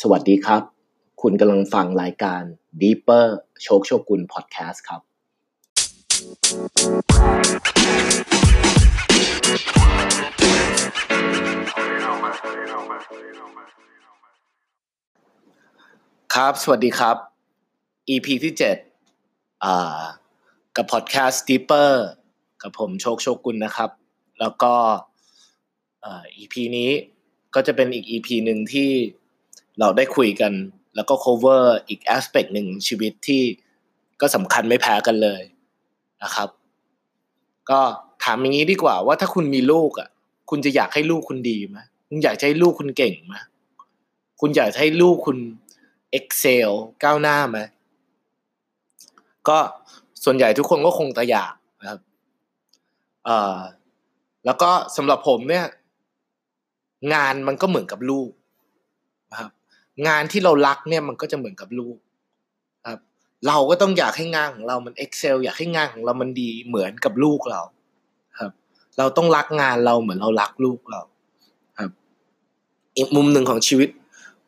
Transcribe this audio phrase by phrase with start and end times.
[0.00, 0.62] สวัสดีครับ
[1.22, 2.42] คุณกำลังฟังรายการ
[2.82, 3.26] Deeper
[3.62, 5.00] โชคโชกุลพอดแคสต์ครับ
[16.34, 17.16] ครับ สวัสดีครับ
[18.08, 18.54] EP ที่
[19.08, 20.02] 7อ่า
[20.76, 21.92] กับพอดแคสต์ Deeper
[22.62, 23.90] กับผมโชคโชกุลนะครับ
[24.40, 24.74] แล้วก็
[26.04, 26.90] อ่า EP นี้
[27.54, 28.90] ก็จะเป็นอีก EP หนึ่งที่
[29.80, 30.52] เราได้คุยกัน
[30.94, 33.42] แล้วก็ cover อีก aspect หนึ่งชีวิตที่
[34.20, 35.42] ก็สำคัญไม่แพ้กันเลย
[36.22, 36.48] นะครับ
[37.70, 37.80] ก็
[38.24, 40.08] ถามอย่างนี้ดีกว่าว่าถ้าคุณมีลูกอะ
[40.50, 41.78] คุณจะอยากให้ลูกคุณดีไหม
[42.08, 43.34] คุณอยากให้ลูกคุณเก่งไหม
[44.40, 45.38] คุณอยากให้ลูกคุณ
[46.18, 46.70] excel
[47.04, 47.58] ก้าวหน้าไหม
[49.48, 49.58] ก็
[50.24, 52.00] ส่วนใหญ่ทุกคนก็คงจะอยากนะครับ
[53.24, 53.58] เอ่อ
[54.44, 55.66] แล้วก็สำหรับผมเนี่ย
[57.14, 58.30] งานมันก็เหมือนกับลูก
[60.08, 61.96] งานที่เรารักเนี่ยมันก็จะเหมือนกับลูก
[62.86, 62.98] ครับ
[63.46, 67.62] เราก็ต้องอยากให้งานของเรามัน excel อยากให้งานของเรามันดีเหมือนกับลูกเรา
[68.38, 68.52] ครับ
[68.98, 71.00] เราต้องรักงานเราเหมือนเรารักลูกเรา
[71.78, 71.90] ครับ
[72.96, 73.88] อีกมุมหนึ่งของชีวิต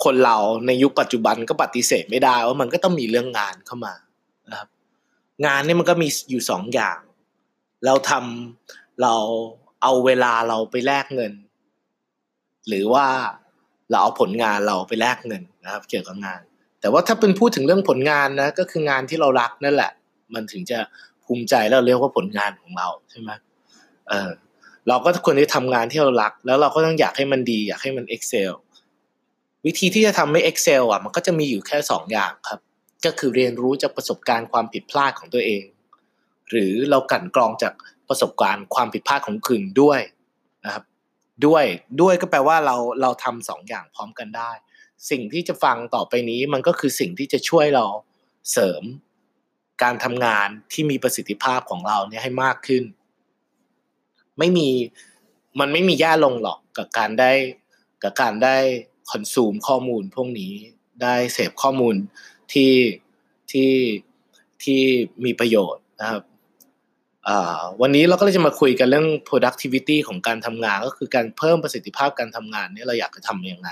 [0.04, 3.94] คนเราในยุคปัจจุบันก็ปฏิเสธไม่ได้ว่ามันก็ต้องมีเรื่องงานเข้ามา
[4.50, 4.68] นะครับ
[5.46, 6.98] งานเนี่ยมันก็มีอยู่สองอย่าง
[7.86, 9.14] เราทำเรา
[9.82, 11.32] เอาเวลาเราไปแลกเงิน
[12.68, 13.06] หรือว่า
[13.90, 16.40] เราเอาผลงานเราไปแลกเงินนะครับ เกี่ยวกับงาน
[16.80, 19.92] แต่ว่าถ้าเป็นพูดถึงเรื่องผลงานนะก็คืองานที่เรารักนั่นแหละ
[20.34, 20.78] มันถึงจะ
[21.24, 23.30] ภูมิใจแล้วเรียกว่าผลงานของเราใช่ไหม
[24.08, 24.30] เออ
[24.88, 28.52] เราก็ควรที่ทำงานที่เรารัก แล้วเราก็ต้องอยากให้มันดี อยากให้มัน excel
[29.66, 32.60] วิธีที่จะทำให้ excel อะมันก็จะมีอยู่แค่สองอย่างครับ
[33.04, 35.64] ก็คือเรียนรู้จากประสบการณ์ความผิดพลาดของตัวเอง
[36.50, 37.72] หรือเรากั่นกรองจาก
[38.08, 40.00] ประสบการณ์ความผิดพลาดของคืนด้วย
[41.46, 41.64] ด้วย
[42.00, 44.50] ด้วยก็แปลว่าเราเราทำสองอย่างพร้อมกันได้
[45.10, 47.86] สิ่งที่จะฟังต่อไปนี้มันก็คือสิ่งที่จะช่วยเรา
[48.52, 48.82] เสริม
[49.82, 52.84] การทำงานที่มีประสิทธิภาพของเราเนี่ยให้มากขึ้น
[54.38, 54.68] ไม่มี
[55.60, 57.32] มันไม่มีแย่ลงหรอกกับการได้
[58.02, 58.56] กับการได้
[59.10, 60.52] คอนซูมข้อมูลพวกนี้
[61.02, 61.96] ได้เสพข้อมูล
[62.52, 62.72] ที่
[63.52, 63.72] ที่
[64.62, 64.80] ที่
[65.24, 66.22] มีประโยชน์นะครับ
[67.80, 73.68] วันนี้เราก็เลยจะมาคุยกันเรื่อง productivity ของการทำงาน ก็คือการเพิ่มประสิทธิภาพการทำงานนี่เราอยากจะทำยังไง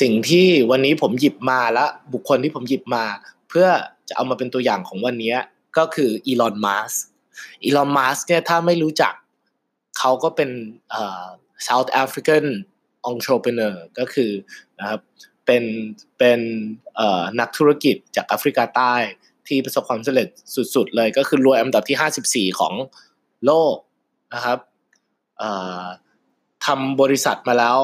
[0.00, 3.04] สิ่งที่วันนี้ผมหยิบมาและบุคคลที่ผมหยิบมา
[3.48, 3.66] เพื่อ
[4.08, 5.34] จะเอามาเป็นตัวอย่างของวันนี้
[5.78, 6.92] ก็คืออีลอนมัส
[7.64, 9.14] อีลอนมัสเนี่ยถ้าไม่รู้จัก
[9.98, 10.50] เขาก็เป็น
[11.68, 12.44] South African
[13.10, 14.30] entrepreneur ก็คือ
[14.80, 15.00] นะครับ
[15.46, 15.64] เป็น
[16.18, 16.40] เป็น
[17.40, 18.94] นักธุรกิจจากแอฟริกาใต้
[19.50, 20.28] ที่ประสบความสำเร็จ
[20.74, 22.74] สุดๆเลยก็คือรวยอันดับที่ 54 ของ
[23.46, 23.76] โลก
[24.34, 24.58] นะครับ
[26.66, 27.78] ทำบริษัทมาแล้ว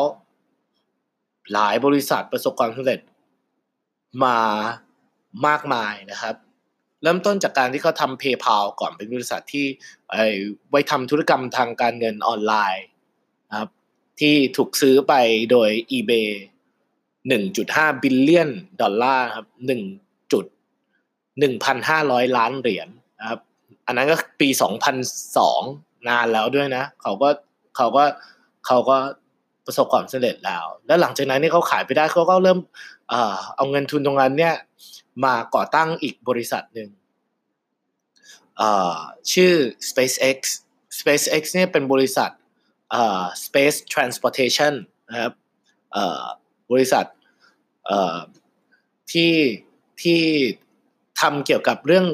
[1.53, 3.00] หลายบริษัทประสบความสำเร็จ
[4.25, 4.38] มา
[5.47, 6.34] มากมายนะครับ
[7.03, 9.65] เริ่มต้นจากการที่เขาทำ PayPal ก่อนเป็นบริษัทที่
[10.71, 12.87] ไว้ทำธุรกรรมทางการเงินออนไลน์
[13.50, 13.71] นะครับ
[14.21, 15.15] ที่ถูกซื้อไป
[15.50, 16.28] โดย eBay
[17.34, 18.50] 1.5 billion
[18.81, 19.47] dollar ครับ
[21.44, 22.88] 1,500 ล้านเหรียญ
[23.20, 23.41] นะครับ
[23.86, 24.48] อันนั้นก็ปี
[25.28, 27.28] 2002 นานแล้วด้วยนะ เขาก็
[27.76, 28.04] เขาก็
[28.66, 28.97] เขาก็
[29.66, 32.58] ประสบความสำเร็จแล้ว แล้วหลังจากนั้นนี่เขาขายไปได้เขาก็เริ่ม
[33.08, 34.54] เอ่อเอาเงินทุนตรงนั้นเนี่ย
[35.25, 36.88] มาก่อตั้งอีกบริษัทหนึ่ง
[38.58, 38.96] เอ่อ
[39.32, 39.52] ชื่อ
[39.88, 40.38] SpaceX
[40.98, 42.30] SpaceX เนี่ยเป็นบริษัท
[42.91, 44.75] เอ่อ Space Transportation
[45.10, 45.32] นะครับ
[45.92, 46.22] เอ่อ
[46.72, 47.04] บริษัท
[47.86, 48.16] เอ่อ
[49.12, 49.32] ที่
[50.02, 50.20] ที่
[51.21, 52.06] ทำเกี่ยวกับเรื่อง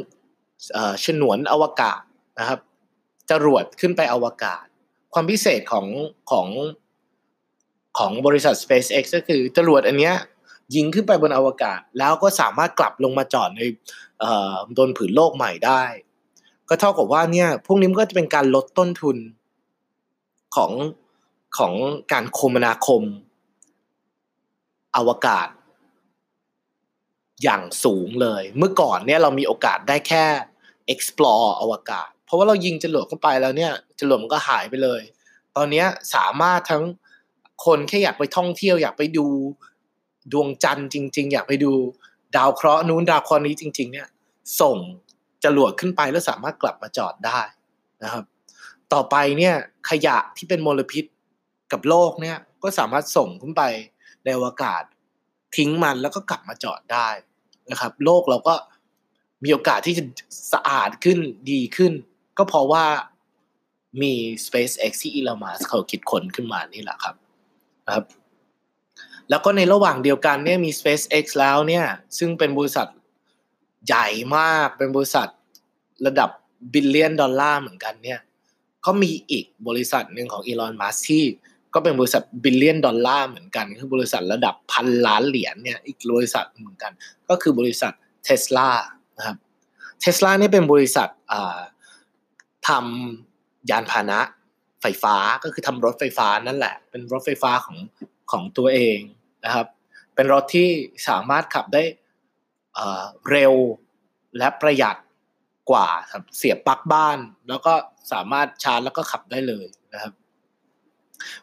[1.05, 2.01] ฉนวนอวกาศ
[2.39, 2.61] นะครับ
[3.31, 4.65] จรวดขึ้นไปอวกาศ
[5.13, 5.87] ความพิเศษของ
[6.31, 6.49] ของ
[7.99, 10.15] ของบริษัท SpaceX ก็คือจรวดอันเนี้ย
[10.75, 13.63] ยิงขึ้นไปบนอวกาศ แล้วก็สามารถกลับลงมาจอดใน
[14.77, 15.83] บนผืนโลกใหม่ได้
[16.69, 19.17] ก็เท่ากับว่าเนี่ยพวกนี้มันก็จะเป็นการลดต้นทุน
[20.57, 20.73] ของ
[21.59, 21.73] ของ
[22.13, 23.03] การคมนาคม
[24.97, 25.49] อวกาศ
[27.43, 30.25] อย่างสูงเลย เมื่อก่อนเนี่ยเรามีโอกาสได้แค่
[30.93, 35.03] explore อวกาศ เพราะว่าเรายิงจรวดเข้าไปแล้วเนี่ยจรวดมันก็หายไปเลย
[35.57, 35.85] ตอนนี้
[36.15, 36.85] สามารถทั้ง
[37.65, 39.27] คนแค่อยากไปท่องเที่ยว อยากไปดู
[40.33, 41.73] ดวงจันทร์จริง ๆ อยากไปดู
[42.37, 44.09] ดาวเคราะห์นู้นดาวเคราะห์นี้จริง ๆ เนี่ย
[44.61, 44.77] ส่ง
[45.45, 47.41] จรวดขึ้นไปแล้วสามารถกลับมาจอดได้
[48.03, 48.25] นะครับ
[48.93, 49.55] ต่อไปเนี่ย
[49.91, 51.05] ขยะที่เป็นมลพิษ
[51.73, 53.63] กับโลกเนี่ยก็สามารถส่งขึ้นไป
[54.25, 54.83] ในอวกาศ
[55.57, 57.09] ทิ้งมันแล้วก็กลับมาจอดได้
[57.71, 58.55] นะครับ โลกเราก็
[59.45, 60.05] มีโอกาสที่จะ
[60.53, 61.19] สะอาดขึ้น
[61.51, 61.93] ดีขึ้น
[62.39, 62.87] ก็เพราะว่า
[64.03, 64.13] มี
[64.47, 67.15] SpaceX ที่อีลอนมัสเขาคิดค้นขึ้นมานี่แหละครับ
[67.87, 68.07] นะครับ
[69.31, 71.85] แล้วก็ในระหว่างเดียวกันเนี่ยมี SpaceX แล้วเนี่ย
[72.19, 72.87] ซึ่งเป็นบริษัท
[73.87, 74.07] ใหญ่
[74.37, 75.29] มากเป็นบริษัท
[76.07, 76.31] ระดับ
[76.73, 78.21] billion dollar เหมือนกันเนี่ย
[78.87, 81.25] ก็มีอีกบริษัทหนึ่งของอีลอนมัสที่
[81.75, 86.93] ก็เป็นบริษัท billion dollar เหมือนกัน คือบริษัทระดับพันล้านเหรียญเนี่ยอีกบริษัทเหมือนกัน
[87.29, 87.93] ก็คือบริษัท
[88.25, 88.69] เทสลา
[89.19, 89.37] นะครับ
[90.01, 91.09] เทสลานี่เป็นบริษัท
[92.69, 94.21] ทำยานพาหนะ
[94.83, 97.79] ไฟฟ้าก็คือทำรถไฟฟ้านั่นแหละ เป็นรถไฟฟ้าของ
[98.31, 98.99] ของตัวเอง
[99.45, 99.67] นะครับ
[100.15, 100.69] เป็นรถที่
[101.09, 101.83] สามารถขับได้
[103.31, 103.55] เร็ว
[104.39, 104.97] และประหยัด
[105.71, 105.89] กว่า
[106.37, 107.75] เสียบปลั๊กบ้าน แล้วก็
[108.13, 110.13] สามารถชาร์จแล้วก็ขับได้เลยนะครับ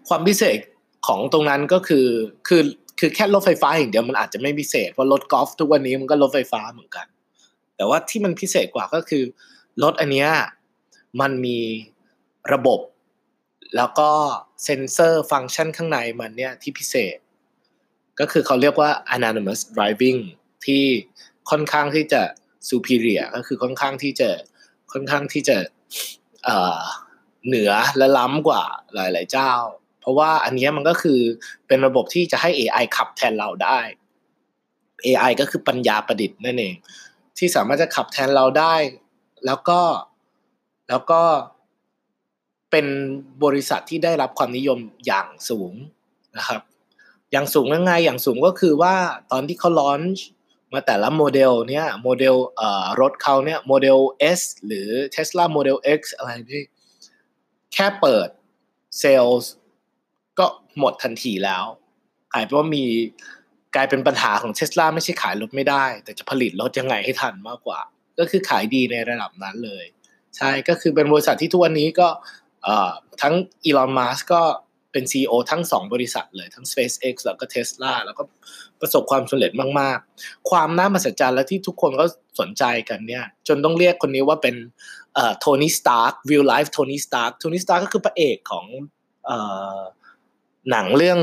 [0.07, 0.59] ความพิเศษ
[1.07, 2.07] ของตรงนั้นก็คือ
[2.47, 2.61] คือ
[2.99, 7.07] คือแค่รถไฟฟ้าอย่างเดียวมันอาจจะไม่พิเศษเพราะรถกอล์ฟทุกวันนี้มันก็รถไฟฟ้าเหมือนกัน
[7.75, 9.23] แต่ว่าที่มันพิเศษกว่าก็คือ
[9.83, 10.29] รถอันเนี้ย
[11.21, 11.59] มันมี
[12.53, 12.79] ระบบ
[13.75, 14.11] แล้วก็
[14.63, 17.17] เซนเซอร์ฟังก์ชันข้างในมันเนี่ยที่พิเศษ
[18.19, 20.19] ก็คือเขาเรียกว่า anonymous driving
[20.65, 20.83] ที่
[21.49, 22.21] ค่อนข้างที่จะ
[22.69, 24.29] superior ก็คือค่อนข้างที่จะ
[24.91, 25.57] ค่อนข้างที่จะ
[26.45, 28.63] เเหนือและล้ำกว่า
[28.93, 29.53] หลาย ๆ เจ้า
[30.01, 31.19] เพราะว่าอันนี้มันก็คือ
[31.67, 33.79] เป็นระบบที่จะให้ AI ขับแทนเราได้
[35.05, 36.75] AI ก็คือปัญญาประดิษฐ์นั่นเอง
[37.37, 38.75] ที่สามารถจะขับแทนเราได้
[39.45, 39.81] แล้วก็
[40.89, 41.21] แล้วก็
[42.71, 42.85] เป็น
[43.43, 45.73] บริษัทที่ได้รับความนิยมอย่างสูง
[46.37, 46.61] นะครับ
[47.31, 48.95] อย่างสูงยังไงอย่างสูงก็คือว่า
[49.31, 50.25] ตอนที่เขาลอนช์
[50.73, 52.35] มาแต่ละโมเดลเนี่ยโมเดล
[53.01, 53.97] รถเขาเนี่ยโมเดล
[54.39, 56.61] S หรือ Tesla Model X อะไรที่
[57.73, 58.29] แค่เปิด
[58.99, 59.41] เซลล์
[60.39, 60.45] ก็
[60.79, 61.63] หมดทันทีแล้ว
[62.33, 62.83] กลายเป็นว่ามี
[63.75, 67.79] กลายเป็นปัญหาของเทสลาไม่ใช่ขายรถไม่ได้ แต่จะผลิตรถยังไงให้ทันมากกว่า
[68.19, 69.85] ก็คือขายดีในระดับนั้นเลย
[70.37, 72.07] ใช่ก็คือเป็นบริษัทที่ทุกวันนี้ก็
[73.21, 73.33] ทั้ง
[73.65, 74.41] อีลอนมัสก็
[74.91, 78.23] เป็น CEO ทั้งสองบริษัทเลย ทั้ง SpaceX แล้วก็ Tesla แล้วก็
[78.79, 82.05] ประสบความสำเร็จมาก ๆ ความน่ามหัศจรรย์และที่ทุกคนก็
[82.39, 84.55] สนใจกันเนี่ย จนต้องเรียกคนนี้ว่าเป็น
[85.39, 88.65] โทนี่สตาร์ค real life โทนี่สตาร์คโทนี่สตาร์คก็คือพระเอกของ
[90.69, 91.19] หนังเรื่อง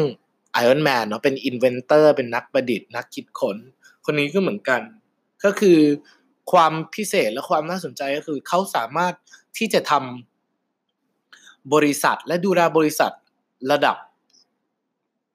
[0.63, 3.57] Iron Man เนาะเป็น inventor เป็นนักประดิษฐ์นักคิดค้น
[4.05, 4.81] คนนี้ก็เหมือนกัน
[5.45, 5.79] ก็คือ
[6.53, 9.15] ความพิเศษและความน่าสนใจก็คือเขาสามารถ
[9.59, 13.13] ที่จะทำบริษัทและดูแลบริษัท
[13.71, 13.97] ระดับ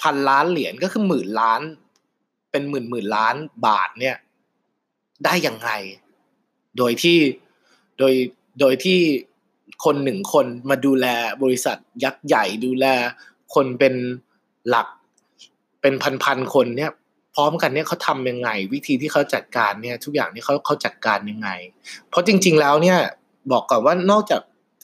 [0.02, 1.62] พันล้านเหรียญก็คือหมื่นล้าน
[2.52, 3.36] เป็นหมื่นหมื่นล้าน
[3.68, 4.16] บาทเนี่ย
[5.26, 5.70] ได้อย่างไง
[6.78, 7.18] โดยที่
[8.00, 8.14] โดย
[8.60, 9.00] โดยที่
[9.86, 11.06] คนหนึ่งคนมาดูแล
[11.44, 12.86] บริษัทยักษ์ใหญ่ดูแล
[13.54, 13.94] คนเป็น
[14.70, 14.88] หลัก
[15.82, 15.94] เป็น
[16.24, 16.92] พันๆคนเนี่ย
[17.36, 21.50] พร้อมกันเนี่ยเขาทำยังไง วิธีที่เขาจัดการเนี่ย ทุกอย่างนี่เขาเขาจัดการยังไง
[22.10, 23.00] เพราะจริง ๆ แล้วเนี่ย
[23.52, 24.42] บอกก่อนว่านอกจาก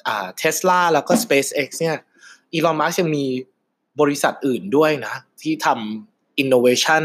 [0.08, 1.98] อ่าเทสลาแล้วก็ SpaceX เนี่ย
[2.54, 3.26] อีลอนมัสยังมี
[4.00, 7.04] บริษัทอื่นด้วยนะ ที่ทำอินโนเวชัน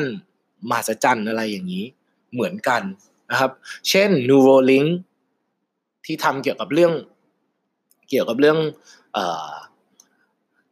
[0.70, 1.84] มาสจันอะไรอย่างนี้
[2.32, 2.82] เหมือนกัน
[3.30, 3.50] นะครับ
[3.88, 4.90] เช่น Neuralink
[6.06, 6.92] ที่ทำเกี่ยวกับเรื่อง
[8.10, 8.58] เกี่ยวกับเรื่อง
[9.14, 9.16] เ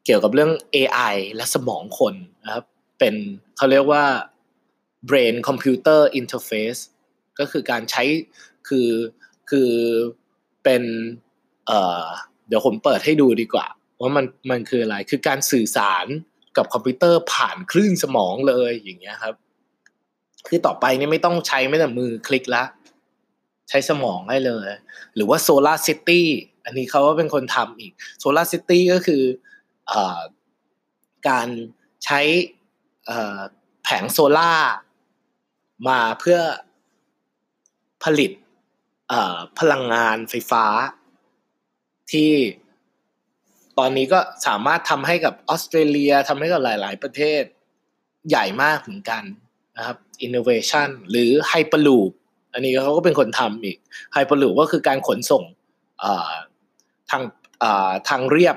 [0.05, 2.65] เกี่ยวกับเรื่อง AI และสมองคนนะครับ
[2.99, 3.15] เป็น
[3.57, 4.05] เขาเรียกว่า
[5.09, 6.81] brain computer interface
[7.39, 8.03] ก็คือการใช้
[8.69, 8.91] คือ
[9.51, 9.71] คือ
[10.65, 10.83] เป็น
[11.67, 13.67] เเดี๋ยวผมเปิดให้ดูดีกว่า
[14.01, 16.07] ว่ามันมันคืออะไรคือการสื่อสาร
[16.57, 19.35] กับคอมพิวเตอร์ผ่านคลื่นสมองเลยอย่างเงี้ยครับ
[20.49, 22.63] คือต่อไปนี่ไม่ต้องใช้ไม่แต่มือคลิกละ
[23.71, 24.69] ใช้สมองได้เลย
[25.15, 26.29] หรือว่า SolarCity
[26.65, 29.23] อันนี้เขาก็เป็นคนทำอีก SolarCity ก็คือ
[29.91, 29.93] อ
[31.29, 31.49] การ
[32.05, 32.21] ใช้
[33.83, 34.71] แผงโซลาร์
[35.89, 36.39] มาเพื่อ
[38.05, 38.31] ผลิต
[39.59, 40.65] พลังงานไฟฟ้า
[42.13, 42.33] ที่
[43.79, 47.43] ตอนนี้ก็สามารถทำให้กับออสเตรเลียทำให้กับหลาย ๆ ประเทศ
[48.29, 49.23] ใหญ่มากเหมือนกัน
[49.77, 49.97] นะครับ
[50.27, 52.13] innovation หรือ hyperloop
[52.53, 53.77] อันนี้เขาก็เป็นคนทำอีก
[54.15, 55.45] hyperloop ก็คือการขนส่ง
[57.11, 57.23] ทาง
[58.09, 58.57] ทางเรียบ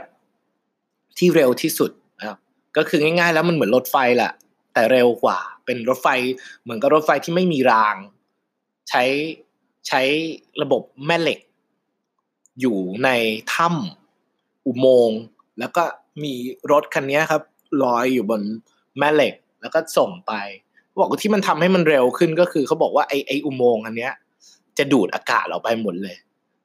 [1.18, 2.38] ที่เร็วที่สุดนะครับ
[2.78, 4.32] ก็คือง่ายๆ แล้วมันเหมือนรถไฟแหละ
[4.74, 6.08] แต่เร็วกว่า เป็นรถไฟ
[6.64, 7.96] เหมือนกับรถไฟที่ไม่มีราง
[8.90, 9.04] ใช้
[9.88, 10.02] ใช้
[10.62, 11.40] ระบบแม่เหล็ก
[12.60, 13.10] อยู่ใน
[13.54, 15.20] ถ้ำอุโมงค์
[15.60, 15.84] แล้วก็
[16.24, 16.34] มี
[16.72, 17.44] รถคันนี้ครับ
[17.84, 18.42] ลอยอยู่บน
[18.98, 20.34] แม่เหล็ก แล้วก็ส่งไป
[21.02, 24.14] บอกว่าที่มันทำให้มันเร็วขึ้นก็คือเขาบอกว่าไอไออุโมงค์อันเนี้ย
[24.78, 26.16] จะดูดอากาศออกไปหมดเลย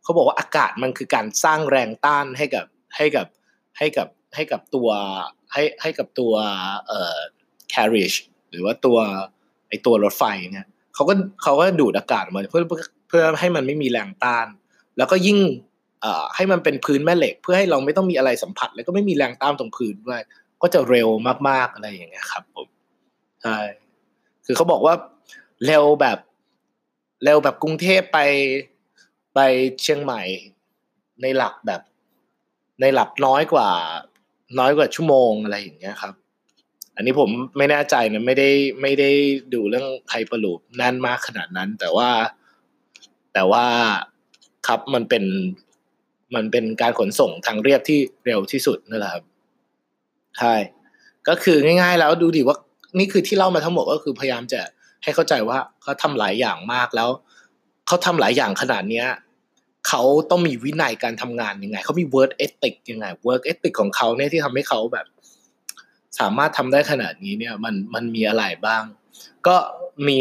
[0.02, 2.66] เขาบอกว่าอากาศมันคือการสร้างแรงต้านให้กับ
[2.96, 3.26] ให้กับ
[3.78, 4.88] ให้กับให้กับตัว
[5.52, 6.32] ให้ให้กับตัว
[6.86, 7.18] เอ่อ
[7.72, 8.16] carriage
[8.50, 8.98] หรือว่าตัว
[9.68, 12.64] ไอตัวรถไฟเนี่ยเขาก็เขาก็ดูดอากาศมาเพื่อ
[13.08, 14.46] เพื่อให้มันไม่มีแรงต้าน
[14.96, 15.38] แล้วก็ยิ่ง
[16.02, 20.20] เอ่อให้มันเป็นพื้นแม่เหล็ก เพื่อให้เราไม่ต้องมีอะไรสัมผัส แล้วก็ไม่มีแรงต้านตรงพื้นด้วย
[20.62, 21.08] ก็จะเร็ว
[21.48, 22.66] มากๆอะไรอย่างเงี้ยครับผม
[23.42, 23.58] ใช่
[24.50, 24.94] คือเขาบอกว่า
[25.66, 26.18] เร็วแบบ
[27.24, 28.18] เร็วแบบกรุงเทพไป
[29.34, 29.38] ไป
[29.82, 30.22] เชียงใหม่
[31.22, 31.82] ในหลักแบบ
[32.80, 33.70] ในหลักน้อยกว่า
[34.58, 36.14] น้อยกว่าชั่วโมงอะไรอย่างเงี้ยครับ
[36.96, 38.50] อันนี้ผมไม่แน่ใจนะไม่ได้
[38.82, 39.10] ไม่ได้
[39.54, 42.10] ดูเรื่องไฮเปอร์ลูปแน่นมากขนาดนั้น แต่ว่า
[43.32, 43.64] แต่ว่า
[44.66, 45.24] ครับมันเป็น
[46.34, 49.24] มันเป็นการขนส่งทางเรียบที่เร็วที่สุดนั่นแหละครับ
[50.38, 50.54] ใช่
[51.28, 52.56] ก็คือง่าย ๆ แล้วดูดิว่า
[52.98, 54.60] นี่คือที่เล่ามาทั้งหมดก็คือพยายามจะ
[55.02, 57.10] ให้เข้าใจว่าเขาทำหลายอย่างมากแล้ว
[57.86, 59.06] เขาทำหลายอย่างขนาดเนี้ย
[59.88, 65.06] เขาต้องมีวินัยการทำงานยังไงเขามี work ethic ยังไง work ethic ของเขาเนี่ยที่ทำให้เขาแบบ
[66.18, 68.82] สามารถทำได้ขนาดนี้เนี่ย มันมันมีอะไรบ้าง
[69.46, 69.56] ก็
[70.06, 70.18] มี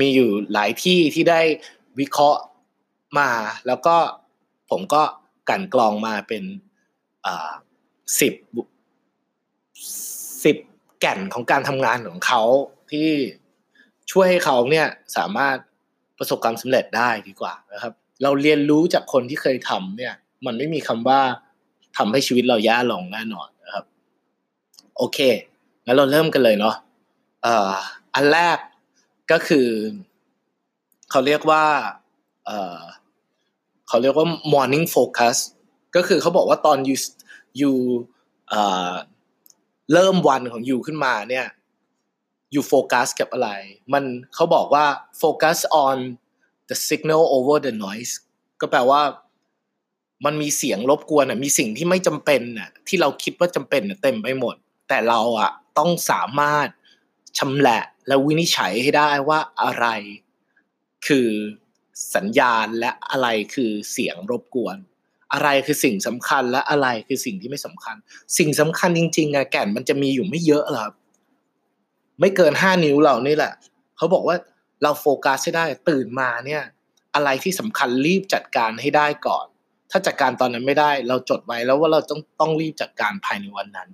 [0.00, 1.40] มีอยู่หลายที่ที่ได้
[1.98, 2.40] วิเคราะห์
[3.18, 3.30] มา
[3.66, 3.96] แล้วก็
[4.70, 5.02] ผมก็
[5.48, 6.44] กันกรองมาเป็น
[7.26, 7.50] อ่า
[8.20, 8.34] สิบ
[10.44, 10.56] สิบ
[11.06, 12.42] ก่นของการทำงานของเขา
[12.90, 13.10] ที่
[14.10, 14.86] ช่วยให้เขาเนี่ย
[15.16, 15.56] สามารถ
[16.18, 20.14] ประสบความสำเร็จได้ดีกว่านะครับ เราเรียนรู้จากคนที่เคยทำเนี่ย
[20.46, 21.20] มันไม่มีคำว่า
[21.96, 23.84] ทำให้ชีวิตเราแย่ลงแน่นอนนะครับ
[24.96, 25.18] โอเค
[25.84, 26.76] งั้นเราเริ่มกันเลยเนาะ
[27.42, 27.72] เอ่อ
[28.14, 28.58] อันแรก
[29.32, 29.68] ก็คือ
[31.10, 31.64] เขาเรียกว่า
[32.46, 32.80] เอ่อ
[33.88, 35.36] เขาเรียกว่า morning focus
[35.96, 36.96] ก็คือเขาบอกว่าตอน you
[37.60, 37.72] you
[38.50, 38.92] เอ่อ
[39.92, 41.46] เริ่มวันของยูขึ้นมาเนี่ย
[42.54, 43.50] ยูโฟกัสกับอะไร
[43.92, 44.86] มันเขาบอกว่า
[45.22, 45.96] focus on
[46.68, 48.14] the signal over the noise
[48.60, 49.02] ก็แปลว่า
[50.24, 54.56] มันมีเสียงรบกวนอะมีสิ่งที่ไม่จำเป็นอะที่เราคิดว่าจำเป็นเต็มไปหมด
[54.88, 56.68] แต่เราอะต้องสามารถ
[57.38, 59.86] ชำแหละและวินิจฉัยให้ได้ว่าอะไร
[61.06, 61.28] คือ
[62.14, 64.76] สัญญาณและอะไรคือเสียงรบกวน
[65.32, 67.96] อะไรคือสิ่งสำคัญและอะไรคือสิ่งที่ไม่สำคัญ
[68.38, 70.90] สิ่งสำคัญจริงๆอะแก่นมันจะมีอยู่ไม่เยอะหรอก
[72.20, 73.52] ไม่เกินห้านิ้วเรานี่แหละ
[73.96, 74.36] เขาบอกว่า
[74.82, 76.62] เราโฟกัสให้ได้ตื่นมาเนี่ย
[77.14, 79.46] อะไรที่สำคัญรีบจัดการให้ได้ก่อน
[79.90, 83.88] ถ้าจัดการตอนนั้นไม่ได้ เราจดไว้แล้วว่าเราต้องต้องรีบจัดการภายในวันนั้น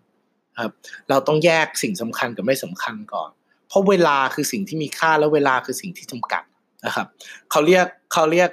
[0.62, 0.72] ครับ
[1.10, 3.30] เราต้องแยกสิ่งสำคัญกับไม่สำคัญก่อน
[3.68, 6.42] เพราะเวลาคือสิ่งที่มีค่าแล้วเวลาคือสิ่งที่จำกัด
[6.86, 7.06] นะครับ
[7.50, 8.50] เขาเรียกเขาเรียก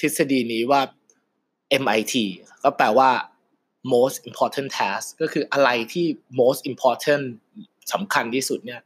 [0.00, 0.80] ทฤษฎีนี้ว่า
[1.82, 2.14] MIT
[2.62, 3.10] ก็แปลว่า
[3.94, 6.06] most important task ก็คืออะไรที่
[6.40, 7.24] most important
[7.92, 8.80] สำคัญที่สุดเนี่ย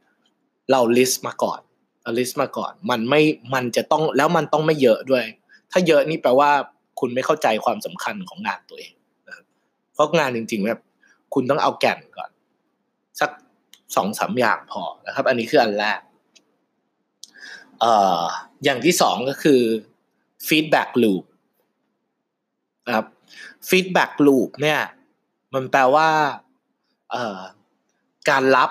[0.71, 1.59] เรา list มาก่อน
[2.03, 3.21] เรา list มาก่อน มันไม่
[3.53, 5.25] มันจะต้อง แล้วมันต้องไม่เยอะด้วย
[5.71, 6.51] ถ้าเยอะนี่แปลว่า
[6.99, 8.93] คุณไม่เข้าใจความสำคัญของงานตัวเอง
[9.93, 10.81] เพราะงานจริงๆแบบ
[11.33, 12.29] คุณต้องเอาแก่นก่อน
[13.19, 13.31] สัก
[13.95, 15.99] สองสามอย่างพอนะครับ อันนี้คืออันแรก
[17.79, 18.23] เอ่อ
[18.63, 19.61] อย่างที่สองก็คือ
[20.47, 21.23] feedback loop
[22.91, 23.05] ครับ
[23.69, 24.79] feedback loop เนี่ย
[25.53, 26.09] มันแปลว่า
[28.29, 28.69] การรับ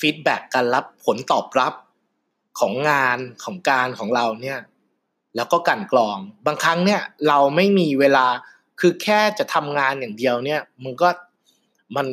[0.00, 1.74] feedback การรับผลตอบรับ
[2.60, 4.58] ของงานของการของเราเนี่ย
[5.36, 8.26] แล้วก็กลั่นกรอง บางครั้งเนี่ย เราไม่มีเวลา
[8.80, 11.08] คือแค่จะทำงานอย่างเดียวเนี่ย มันก็
[11.96, 12.06] มัน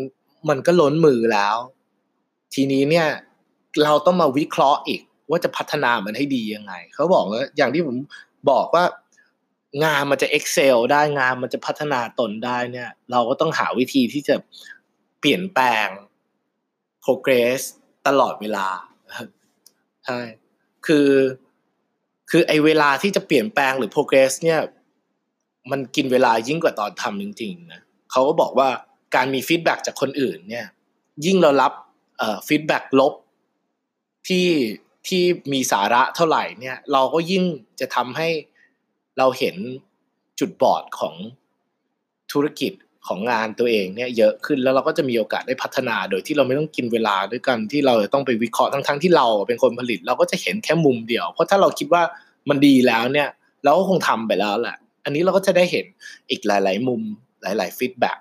[0.49, 1.55] มันก็ล้นมือแล้ว
[2.53, 3.07] ทีนี้เนี่ย
[3.83, 7.95] เราต้องมาวิเคราะห์อีกว่าจะพัฒนามันให้ดียังไง เขาบอกว่าอย่างที่ผม
[8.51, 8.83] บอกว่า
[9.83, 14.35] งานมันจะ excel ได้งานมันจะพัฒนาตนได้เนี่ย เราก็ต้องหาวิธีที่จะ
[15.19, 15.87] เปลี่ยนแปลง
[17.03, 17.59] progress
[18.07, 18.67] ตลอดเวลา
[20.05, 20.19] ใช่
[20.85, 21.09] คือ
[22.29, 24.59] คือไอเวลาที่จะเปลี่ยนแปลงหรือ progress เนี่ย
[25.71, 27.81] มันกินเวลายิ่งกว่าตอนทำจริงๆนะ
[28.11, 28.69] เขาก็บอกว่า
[29.15, 30.65] การมีฟีดแบ็จากคนอื่นเนี่ย
[31.25, 31.73] ยิ่งเรารับ
[32.47, 33.13] ฟีดแบ็ลบ
[34.27, 34.47] ที่
[35.07, 37.43] ที่มีสาระเท่าไหร่เนี่ย เราก็ยิ่ง
[37.79, 38.27] จะทำให้
[39.17, 39.55] เราเห็น
[40.39, 41.15] จุดบอดของ
[42.31, 42.73] ธุรกิจ
[43.07, 52.03] ของงานตัวเองเนี่ยเยอะขึ้นแล้วเราก็จะมีโอกาสได้พัฒนา โดยที่เราไม่ต้องกินเวลาด้วยกันที่เราต้องไปวิเคราะห์ทั้งๆที่เราเป็นคนผลิต เราก็จะเห็นแค่มุมเดียว เพราะถ้าเราคิดว่า
[52.49, 53.29] มันดีแล้วเนี่ย
[53.63, 55.85] เราก็คงทำไปแล้วแหละ อันนี้เราก็จะได้เห็น
[56.29, 57.01] อีกหลาย ๆ มุม
[57.41, 58.17] หลาย ๆ feedback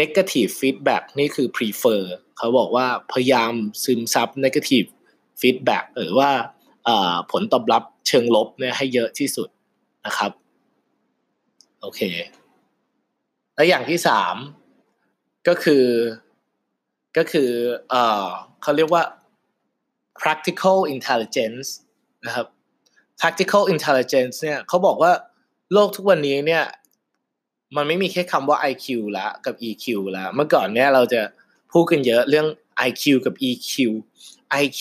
[0.00, 2.02] negative feedback นี่คือ prefer
[2.38, 3.52] เขาบอกว่าพยายาม
[3.84, 4.88] ซึมซับ negative
[5.40, 6.30] feedback หรือว่า
[7.30, 9.48] ผลตอบรับ เชิงลบเนี่ยให้เยอะที่สุด
[10.06, 10.32] นะครับ
[11.80, 12.00] โอเค
[13.54, 14.36] และอย่างที่สาม
[15.48, 15.84] ก็คือ
[17.16, 17.50] ก็คือ
[17.90, 17.94] เอ
[18.26, 18.28] อ
[18.62, 19.02] เขาเรียกว่า
[20.20, 21.68] practical intelligence
[22.26, 22.46] นะครับ
[23.20, 25.12] practical intelligence เนี่ยเขาบอกว่า
[25.72, 26.64] โลกทุกวันนี้เนี่ย
[27.76, 28.86] มันไม่มีแค่คำว่า IQ
[29.18, 31.20] ละกับ EQ ละเมื่อก่อนเนี่ยเราจะ
[31.72, 32.46] พูดกันเยอะเรื่อง
[32.88, 33.72] IQ กับ EQ
[34.62, 34.80] IQ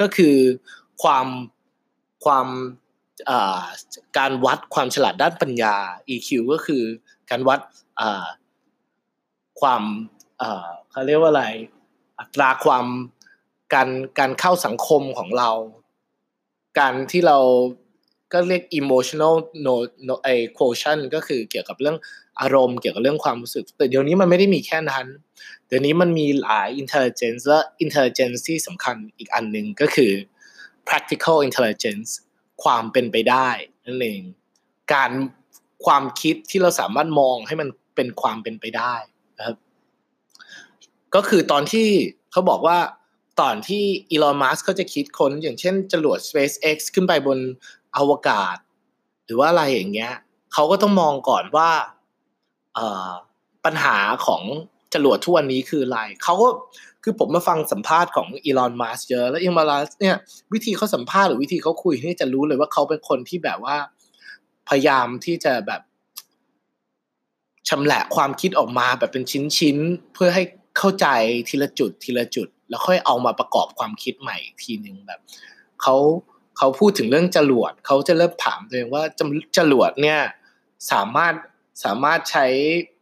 [0.00, 0.36] ก็คือ
[1.02, 1.26] ความ
[2.26, 2.46] ความ
[4.18, 5.76] การวัดความฉลาดด้านปัญญา
[6.14, 6.82] EQ ก็คือ
[7.30, 7.60] การวัด
[9.60, 9.82] ความ
[10.90, 11.46] เขาเรียกว่าอะไร
[12.20, 12.86] อัตราความ
[13.74, 15.50] การการเข้าสังคมของเรา
[16.78, 17.38] การที่เรา
[18.32, 19.34] ก็เรียก emotional
[19.66, 19.74] no
[20.08, 21.96] no ไอ quotient ก็คือเกี่ยวกับเรื่อง
[22.40, 25.06] อารมณ์เกี่ยวกับเรื่องความรู้สึก แต่เดี๋ยวนี้มันไม่ได้มีแค่นั้น
[25.66, 30.12] เดี๋ยวนี้มันมีหลาย intelligence และ intelligence ที่สำคัญอีกอันหนึ่งก็คือ
[30.88, 32.10] practical intelligence
[32.62, 33.48] ความเป็นไปได้
[33.86, 34.22] นั่นเอง
[34.92, 35.10] การ
[35.84, 38.94] ความคิดที่เราสามารถมองให้มันเป็นความเป็นไปได้
[39.38, 39.56] นะครับ
[41.14, 41.88] ก็คือตอนที่
[42.32, 42.78] เขาบอกว่า
[43.40, 47.38] ตอนที่อีลอนมัสเขาจะคิดค้นอย่างเช่นจรวด SpaceX ขึ้นไปบน
[47.96, 48.56] อวกาศ
[49.24, 50.12] หรือว่าอะไรอย่างเงี้ย
[50.52, 51.70] เขาก็ต้องมองก่อนว่า
[53.64, 54.42] ปัญหาของ
[54.96, 56.48] จรวดทุกวันนี้คืออะไรเขาก็
[57.02, 60.16] คือผมมาฟังสัมภาษณ์ของอีลอนมัสเยอะแล้วอีลอนมัสเนี่ย
[60.52, 63.76] วิธีเขาสัมภาษณ์หรือวิธีเขาคุยนี่จะรู้เลยว่าเขาเป็นคนที่แบบว่า
[64.68, 65.82] พยายามที่จะแบบ
[67.68, 69.24] ชำแหละความคิดออกมาแบบเป็น
[69.58, 70.42] ชิ้นๆเพื่อให้
[70.78, 71.06] เข้าใจ
[71.48, 75.20] ทีละจุดทีละจุด แล้วค่อยเอามาประกอบความคิดใหม่ทีหนึ่งแบบ
[75.82, 75.96] เขา
[76.58, 79.02] เขาพูดถึงเรื่องจรวดเขาจะเริ่มถามตัวเองว่า
[79.56, 80.20] จรวดเนี่ย
[80.92, 81.34] สามารถ
[81.84, 82.46] สามารถใช้